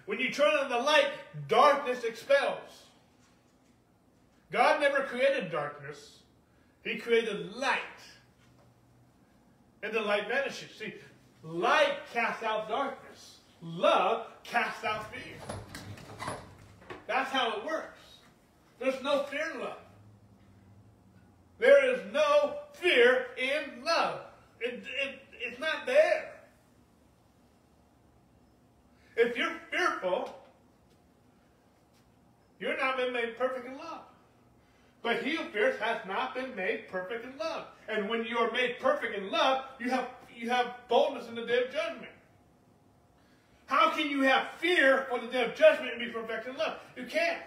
[0.05, 1.09] When you turn on the light,
[1.47, 2.83] darkness expels.
[4.51, 6.19] God never created darkness.
[6.83, 7.79] He created light.
[9.81, 10.69] And the light vanishes.
[10.77, 10.93] See,
[11.43, 13.37] light casts out darkness.
[13.61, 16.35] Love casts out fear.
[17.07, 17.97] That's how it works.
[18.79, 19.79] There's no fear in love.
[21.57, 24.21] There is no fear in love.
[24.61, 26.31] It, it, it's not there.
[29.15, 30.33] If you're fearful,
[32.59, 34.01] you're not been made perfect in love.
[35.01, 37.67] But he who fears has not been made perfect in love.
[37.87, 41.45] And when you are made perfect in love, you have, you have boldness in the
[41.45, 42.11] day of judgment.
[43.65, 46.79] How can you have fear for the day of judgment and be perfect in love?
[46.97, 47.41] You can't.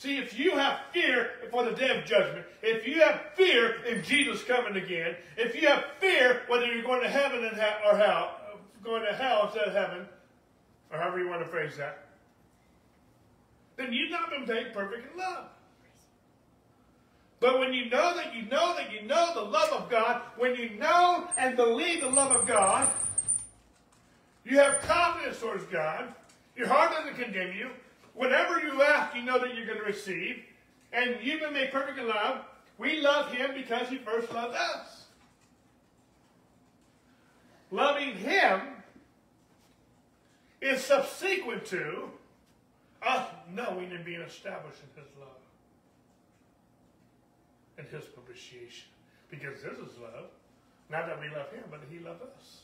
[0.00, 4.02] See, if you have fear for the day of judgment, if you have fear in
[4.02, 8.56] Jesus coming again, if you have fear whether you're going to heaven or hell, uh,
[8.82, 10.06] going to hell instead of heaven,
[10.90, 12.06] or however you want to phrase that,
[13.76, 15.48] then you've not been made perfect in love.
[17.38, 20.56] But when you know that you know that you know the love of God, when
[20.56, 22.90] you know and believe the love of God,
[24.46, 26.14] you have confidence towards God,
[26.56, 27.68] your heart doesn't condemn you.
[28.20, 30.42] Whatever you ask, you know that you're going to receive,
[30.92, 32.44] and you've been made perfect in love.
[32.78, 35.00] We love Him because He first loved us
[37.70, 38.60] loving Him
[40.60, 42.10] is subsequent to
[43.02, 45.28] us knowing and being established in His love.
[47.78, 48.88] and his propitiation.
[49.30, 50.28] Because this is love.
[50.90, 52.60] Not that we love him, but he loved us.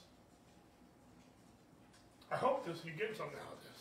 [2.30, 3.75] I hope this you get something out of this.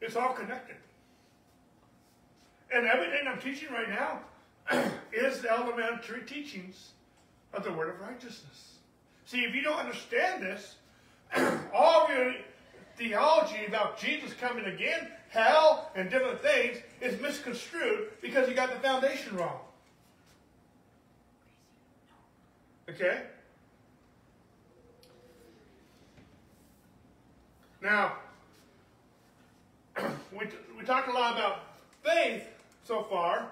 [0.00, 0.76] It's all connected.
[2.72, 4.20] And everything I'm teaching right now
[5.12, 6.90] is the elementary teachings
[7.52, 8.74] of the word of righteousness.
[9.26, 10.76] See, if you don't understand this,
[11.74, 12.34] all of your
[12.96, 18.78] theology about Jesus coming again, hell, and different things is misconstrued because you got the
[18.80, 19.60] foundation wrong.
[22.88, 23.22] Okay?
[27.82, 28.16] Now,
[30.32, 30.46] we,
[30.78, 31.60] we talked a lot about
[32.02, 32.44] faith
[32.84, 33.48] so far,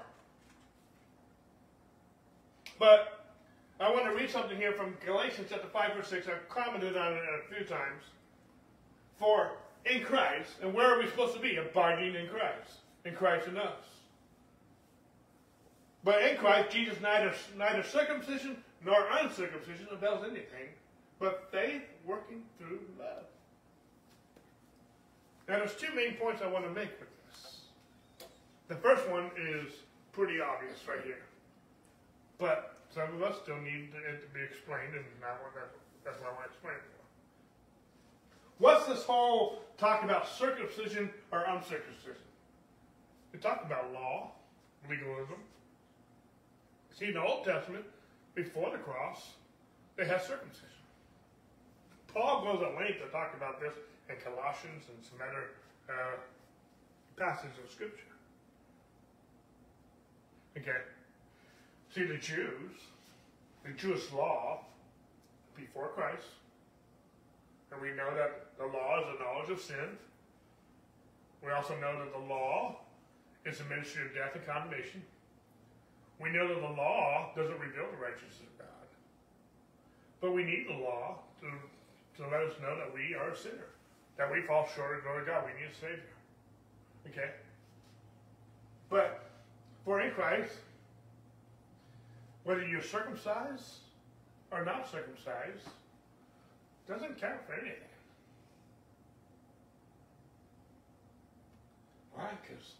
[2.78, 3.24] but
[3.80, 6.26] I want to read something here from Galatians chapter 5 verse 6.
[6.28, 8.02] I've commented on it a few times.
[9.18, 9.52] For
[9.84, 11.56] in Christ, and where are we supposed to be?
[11.56, 12.78] Abiding in Christ.
[13.04, 13.84] In Christ in us.
[16.04, 20.68] But in Christ, Jesus neither, neither circumcision nor uncircumcision avails anything,
[21.18, 23.24] but faith working through love.
[25.48, 27.62] Now, there's two main points I want to make with this.
[28.68, 29.72] The first one is
[30.12, 31.24] pretty obvious right here.
[32.36, 35.04] But some of us still need it to be explained, and
[36.04, 36.82] that's, what I want to explain it.
[38.58, 42.22] What's this whole talk about circumcision or uncircumcision?
[43.32, 44.32] We talk about law,
[44.88, 45.36] legalism.
[46.98, 47.84] See, in the Old Testament,
[48.34, 49.30] before the cross,
[49.96, 50.68] they had circumcision.
[52.12, 53.74] Paul goes at length to talk about this
[54.08, 55.52] in Colossians and some other
[55.88, 56.16] uh,
[57.16, 58.04] passages of Scripture.
[60.56, 60.82] Okay.
[61.94, 62.76] See, the Jews,
[63.64, 64.60] the Jewish law
[65.56, 66.24] before Christ,
[67.72, 69.98] and we know that the law is the knowledge of sin.
[71.44, 72.76] We also know that the law
[73.44, 75.02] is a ministry of death and condemnation.
[76.20, 78.86] We know that the law doesn't reveal the righteousness of God.
[80.20, 81.46] But we need the law to,
[82.22, 83.70] to let us know that we are a sinner,
[84.18, 85.44] that we fall short of glory God.
[85.46, 86.02] We need a Savior.
[87.06, 87.30] Okay?
[88.90, 89.30] But
[89.84, 90.54] for in Christ,
[92.44, 93.78] whether you're circumcised
[94.50, 95.68] or not circumcised,
[96.88, 97.78] doesn't count for anything.
[102.14, 102.30] Why?
[102.42, 102.72] Because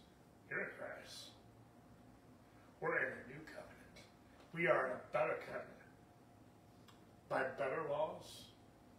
[0.49, 1.29] you're in Christ.
[2.81, 4.05] We're in a new covenant.
[4.53, 5.65] We are in a better covenant.
[7.29, 8.43] By better laws,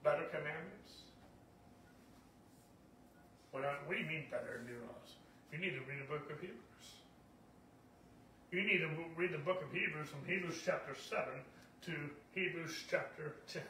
[0.03, 0.80] better commandments.
[3.51, 5.19] What, do you mean better new laws?
[5.53, 6.87] You need to read the book of Hebrews.
[8.53, 11.23] You need to read the book of Hebrews from Hebrews chapter 7
[11.87, 11.93] to
[12.35, 13.63] Hebrews chapter 10.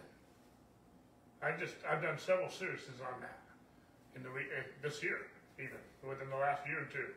[1.43, 3.41] I just I've done several series on that
[4.17, 5.25] in the uh, this year
[5.57, 7.09] even within the last year or two.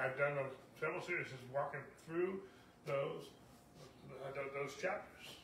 [0.00, 0.36] I've done
[0.80, 2.40] several series walking through
[2.86, 3.28] those
[4.24, 5.36] uh, those chapters.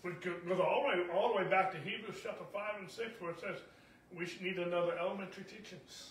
[0.00, 3.16] Which goes all the way all the way back to Hebrews chapter five and six,
[3.20, 3.60] where it says
[4.16, 6.10] we should need another elementary teachings.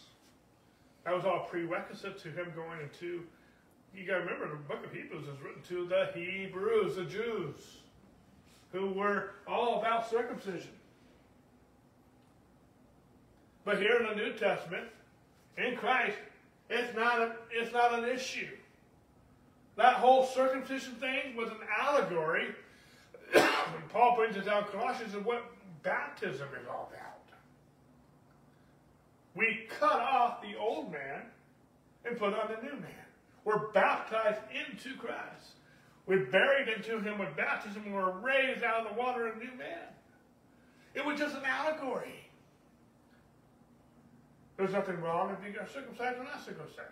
[1.05, 3.23] That was all prerequisite to him going into.
[3.95, 7.77] You got to remember, the book of Hebrews is written to the Hebrews, the Jews,
[8.71, 10.71] who were all about circumcision.
[13.65, 14.87] But here in the New Testament,
[15.57, 16.17] in Christ,
[16.69, 18.49] it's not, a, it's not an issue.
[19.75, 22.47] That whole circumcision thing was an allegory.
[23.89, 25.43] Paul brings it down Colossians of what
[25.83, 27.12] baptism is all about.
[29.35, 31.23] We cut off the old man
[32.05, 33.05] and put on the new man.
[33.45, 35.53] We're baptized into Christ.
[36.05, 37.83] We're buried into him with baptism.
[37.85, 39.87] And we're raised out of the water a new man.
[40.93, 42.29] It was just an allegory.
[44.57, 46.89] There's nothing wrong if you are circumcised or not circumcised.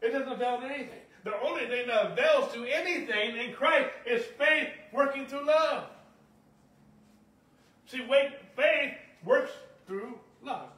[0.00, 0.98] It doesn't avail to anything.
[1.24, 5.84] The only thing that avails to anything in Christ is faith working through love.
[7.86, 8.08] See,
[8.56, 8.94] faith
[9.24, 9.52] works
[9.86, 10.70] through love.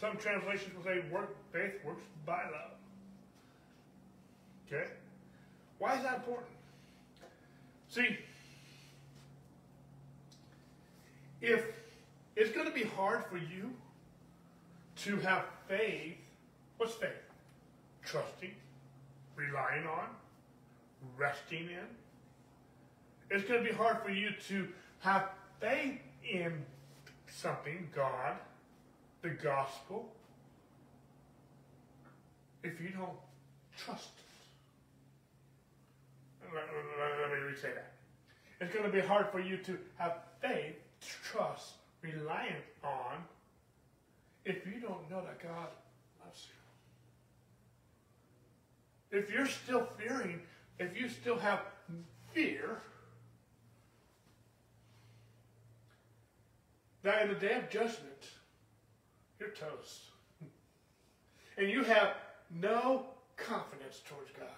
[0.00, 2.76] Some translations will say work, faith works by love.
[4.66, 4.84] Okay?
[5.78, 6.48] Why is that important?
[7.88, 8.16] See,
[11.40, 11.64] if
[12.36, 13.70] it's going to be hard for you
[14.98, 16.16] to have faith,
[16.76, 17.10] what's faith?
[18.04, 18.54] Trusting,
[19.34, 20.08] relying on,
[21.16, 21.86] resting in.
[23.30, 24.68] It's going to be hard for you to
[25.00, 25.30] have
[25.60, 26.64] faith in
[27.26, 28.36] something, God,
[29.22, 30.12] the gospel,
[32.62, 33.18] if you don't
[33.76, 34.24] trust it.
[36.54, 37.92] Let, let, let me re-say that.
[38.60, 43.24] It's going to be hard for you to have faith, trust, reliant on
[44.44, 45.68] if you don't know that God
[46.24, 46.46] loves
[49.10, 49.18] you.
[49.18, 50.40] If you're still fearing
[50.78, 51.60] if you still have
[52.32, 52.80] fear,
[57.02, 58.22] that in the day of judgment,
[59.38, 60.02] you're toast.
[61.56, 62.14] And you have
[62.50, 64.48] no confidence towards God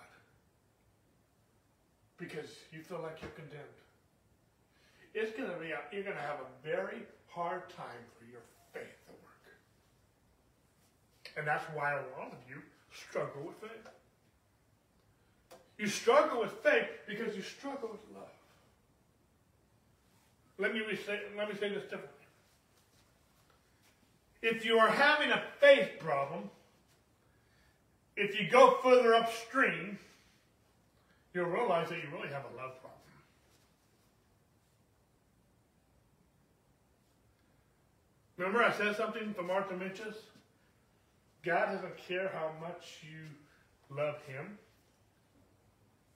[2.18, 3.64] because you feel like you're condemned.
[5.14, 8.42] It's going to be, a, you're going to have a very hard time for your
[8.72, 9.44] faith to work.
[11.36, 12.60] And that's why a lot of you
[12.92, 13.88] struggle with faith.
[15.78, 18.28] You struggle with faith because you struggle with love.
[20.58, 22.19] Let me, say, let me say this differently.
[24.42, 26.50] If you are having a faith problem,
[28.16, 29.98] if you go further upstream,
[31.34, 33.00] you'll realize that you really have a love problem.
[38.36, 40.14] Remember I said something from Martha Mitchell?
[41.44, 44.58] God doesn't care how much you love him.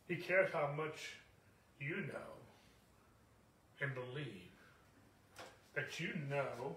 [0.09, 1.17] He cares how much
[1.79, 2.35] you know
[3.81, 4.29] and believe
[5.75, 6.77] that you know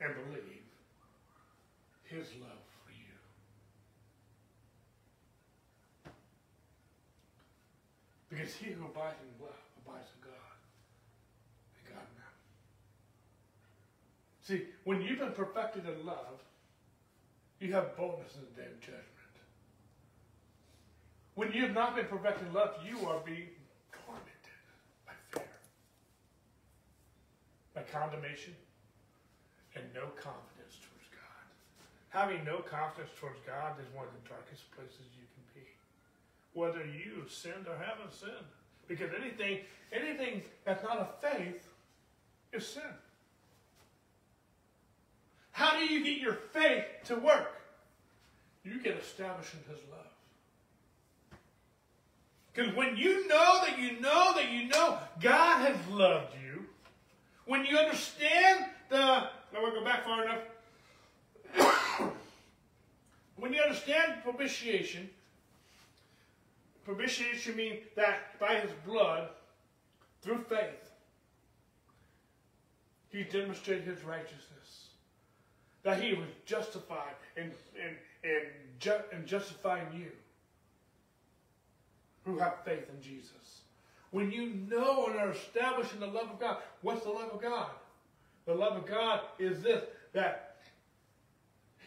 [0.00, 0.62] and believe
[2.04, 3.14] his love for you.
[8.28, 10.58] Because he who abides in love abides in God,
[11.76, 12.34] and God in him.
[14.42, 16.42] See, when you've been perfected in love,
[17.60, 19.04] you have boldness in the day of judgment.
[21.34, 23.48] When you have not been perfected in love, you are being
[23.90, 24.54] tormented
[25.06, 25.48] by fear,
[27.74, 28.54] by condemnation,
[29.76, 31.44] and no confidence towards God.
[32.10, 35.66] Having no confidence towards God is one of the darkest places you can be.
[36.52, 38.50] Whether you sinned or haven't sinned.
[38.86, 39.60] Because anything,
[39.92, 41.66] anything that's not a faith
[42.52, 42.82] is sin.
[45.52, 47.60] How do you get your faith to work?
[48.64, 50.00] You get established in His love.
[52.52, 56.64] Because when you know that you know that you know God has loved you,
[57.46, 60.40] when you understand the, I want to go back far enough.
[63.36, 65.08] when you understand propitiation,
[66.84, 69.28] propitiation means that by his blood,
[70.22, 70.90] through faith,
[73.10, 74.88] he demonstrated his righteousness.
[75.82, 78.40] That he was justified in, in, in,
[78.80, 80.10] ju- in justifying you
[82.24, 83.60] who have faith in Jesus.
[84.10, 87.42] When you know and are established in the love of God, what's the love of
[87.42, 87.70] God?
[88.46, 89.82] The love of God is this
[90.12, 90.56] that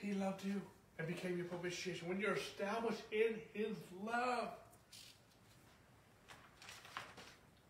[0.01, 0.61] He loved you
[0.97, 2.07] and became your propitiation.
[2.07, 4.49] When you're established in His love,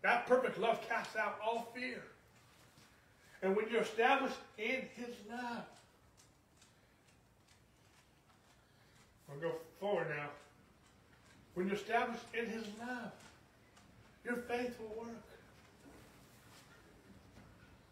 [0.04, 2.02] that perfect love casts out all fear.
[3.42, 5.64] And when you're established in His love,
[9.30, 10.30] I'll go forward now.
[11.54, 13.12] When you're established in His love,
[14.24, 15.24] your faith will work.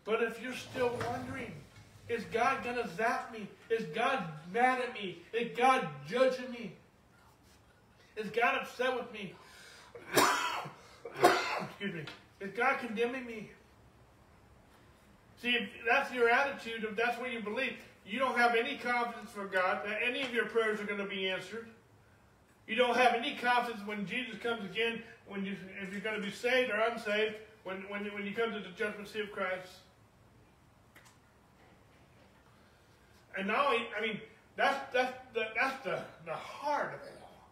[0.06, 1.52] But if you're still wondering,
[2.08, 3.48] is God going to zap me?
[3.70, 5.18] Is God mad at me?
[5.34, 6.74] Is God judging me?
[8.16, 9.34] Is God upset with me?
[11.70, 12.04] Excuse me.
[12.40, 13.50] Is God condemning me?
[15.42, 17.74] See, if that's your attitude, if that's what you believe,
[18.06, 21.08] you don't have any confidence for God that any of your prayers are going to
[21.08, 21.68] be answered.
[22.68, 26.26] You don't have any confidence when Jesus comes again, when you, if you're going to
[26.26, 29.70] be saved or unsaved, when, when, when you come to the judgment seat of Christ.
[33.38, 34.20] And now, I mean,
[34.56, 37.50] that's, that's, the, that's the, the heart of it all.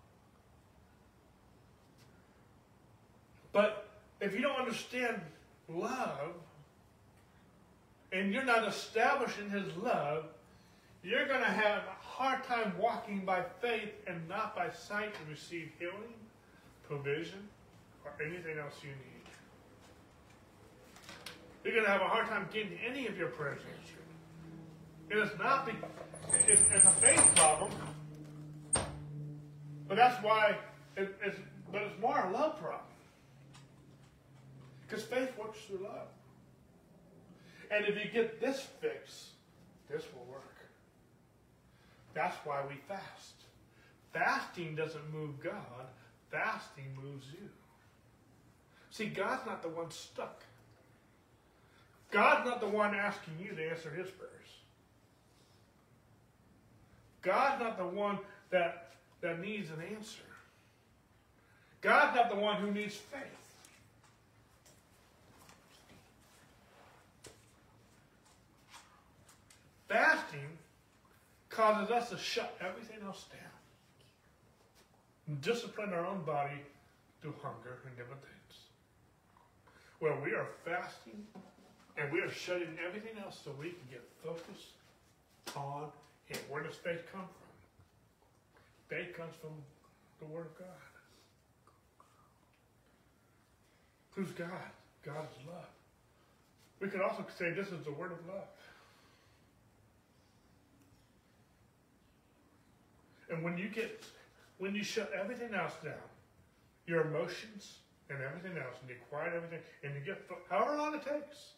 [3.52, 3.90] But
[4.22, 5.20] if you don't understand
[5.68, 6.34] love,
[8.14, 10.26] and you're not establishing his love,
[11.04, 15.20] you're going to have a hard time walking by faith and not by sight to
[15.30, 16.14] receive healing,
[16.88, 17.50] provision,
[18.06, 18.98] or anything else you need.
[21.64, 24.03] You're going to have a hard time getting any of your prayers answered.
[25.10, 25.74] It is not the,
[26.48, 27.72] it's, it's a faith problem,
[29.88, 30.58] but that's why
[30.98, 31.38] it, it's,
[31.72, 32.82] but it's more a love problem.
[34.82, 36.08] Because faith works through love.
[37.72, 39.32] And if you get this fix,
[39.90, 40.44] this will work.
[42.14, 43.34] That's why we fast.
[44.14, 45.88] Fasting doesn't move God,
[46.30, 47.50] fasting moves you.
[48.92, 50.44] See, God's not the one stuck.
[52.12, 54.30] God's not the one asking you to answer his prayers.
[57.24, 58.20] God's not the one
[58.52, 58.92] that,
[59.22, 60.22] that needs an answer.
[61.82, 63.22] God's not the one who needs faith.
[69.88, 70.50] Fasting
[71.50, 73.40] causes us to shut everything else down.
[75.42, 76.60] discipline our own body
[77.22, 78.60] through hunger and different things.
[80.00, 81.26] Where we are fasting
[81.98, 84.74] and we are shutting everything else so we can get focused
[85.56, 85.92] on
[86.34, 86.44] it.
[86.50, 88.98] Where does faith come from?
[88.98, 89.52] Faith comes from
[90.20, 90.68] the Word of God.
[94.12, 94.50] Who's God?
[95.04, 95.66] God is love.
[96.80, 98.48] We could also say this is the Word of love.
[103.30, 104.06] And when you get,
[104.60, 105.94] when you shut everything else down,
[106.86, 107.80] your emotions
[108.10, 111.54] and everything else, and you quiet everything, and you get, however long it takes.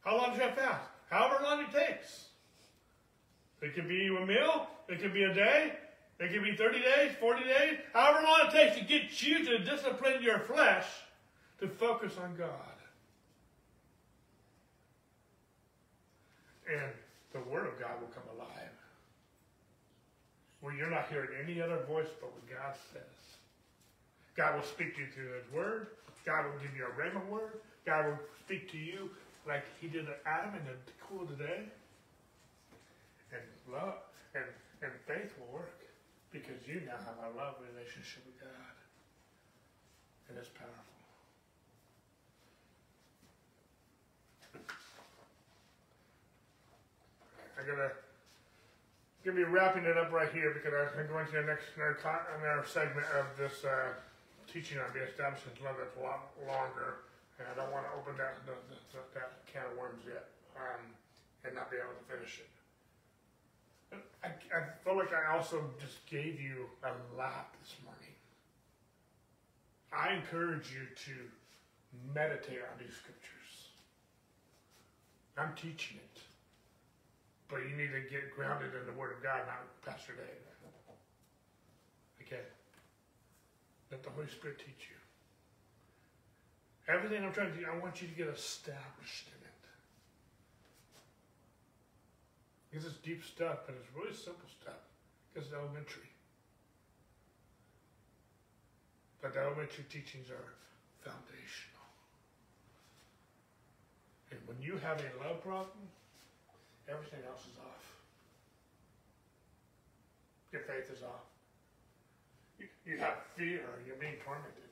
[0.00, 0.88] How long do you have fast?
[1.10, 2.28] However long it takes.
[3.62, 5.72] It could be a meal, it could be a day,
[6.18, 9.58] it could be 30 days, 40 days, however long it takes to get you to
[9.58, 10.86] discipline your flesh
[11.60, 12.48] to focus on God.
[16.68, 16.92] And
[17.32, 18.48] the Word of God will come alive.
[20.60, 23.02] Where you're not hearing any other voice but what God says.
[24.36, 25.88] God will speak to you through His Word.
[26.24, 27.60] God will give you a rhema word.
[27.86, 29.08] God will speak to you
[29.46, 30.74] like He did to Adam in the
[31.08, 31.62] cool of the day.
[33.32, 33.42] And
[33.72, 33.98] love
[34.34, 34.44] and,
[34.82, 35.80] and faith will work
[36.30, 38.74] because you now have a love relationship with God.
[40.28, 40.96] And it's powerful.
[47.56, 47.90] I gotta
[49.26, 53.06] gonna be wrapping it up right here because I'm going to the next another, segment
[53.18, 53.90] of this uh,
[54.46, 57.02] teaching on the establishment love that's a lot longer,
[57.42, 58.54] and I don't want to open that the,
[58.94, 60.78] the, that can of worms yet um,
[61.42, 62.55] and not be able to finish it.
[64.26, 68.14] I, I feel like I also just gave you a lot this morning.
[69.92, 71.14] I encourage you to
[72.14, 73.70] meditate on these scriptures.
[75.38, 76.20] I'm teaching it.
[77.48, 80.26] But you need to get grounded in the Word of God, not Pastor Dave.
[82.26, 82.42] Okay?
[83.92, 84.96] Let the Holy Spirit teach you.
[86.92, 89.46] Everything I'm trying to do, I want you to get established in it.
[92.76, 94.84] Because it's deep stuff, but it's really simple stuff.
[95.32, 96.12] Because it's elementary.
[99.24, 100.52] But the elementary teachings are
[101.00, 101.88] foundational.
[104.28, 105.88] And when you have a love problem,
[106.88, 107.82] Everything else is off.
[110.52, 111.26] Your faith is off.
[112.58, 114.70] You, you have fear, you're being tormented.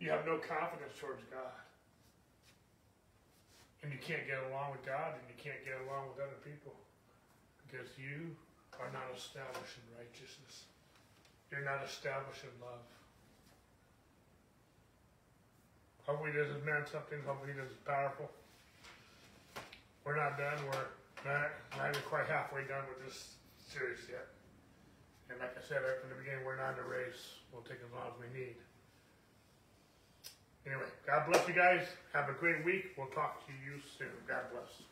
[0.00, 1.67] You have no confidence towards God.
[3.82, 6.74] And you can't get along with God and you can't get along with other people
[7.62, 8.34] because you
[8.82, 10.66] are not established in righteousness.
[11.50, 12.82] You're not established in love.
[16.08, 17.20] Hopefully this has meant something.
[17.22, 18.32] Hopefully this is powerful.
[20.04, 20.56] We're not done.
[20.64, 20.88] We're
[21.28, 23.36] not, not even quite halfway done with this
[23.68, 24.26] series yet.
[25.28, 27.44] And like I said right from the beginning, we're not in a race.
[27.52, 28.56] We'll take as long as we need.
[30.68, 31.80] Anyway, God bless you guys.
[32.12, 32.92] Have a great week.
[32.98, 34.12] We'll talk to you soon.
[34.28, 34.87] God bless.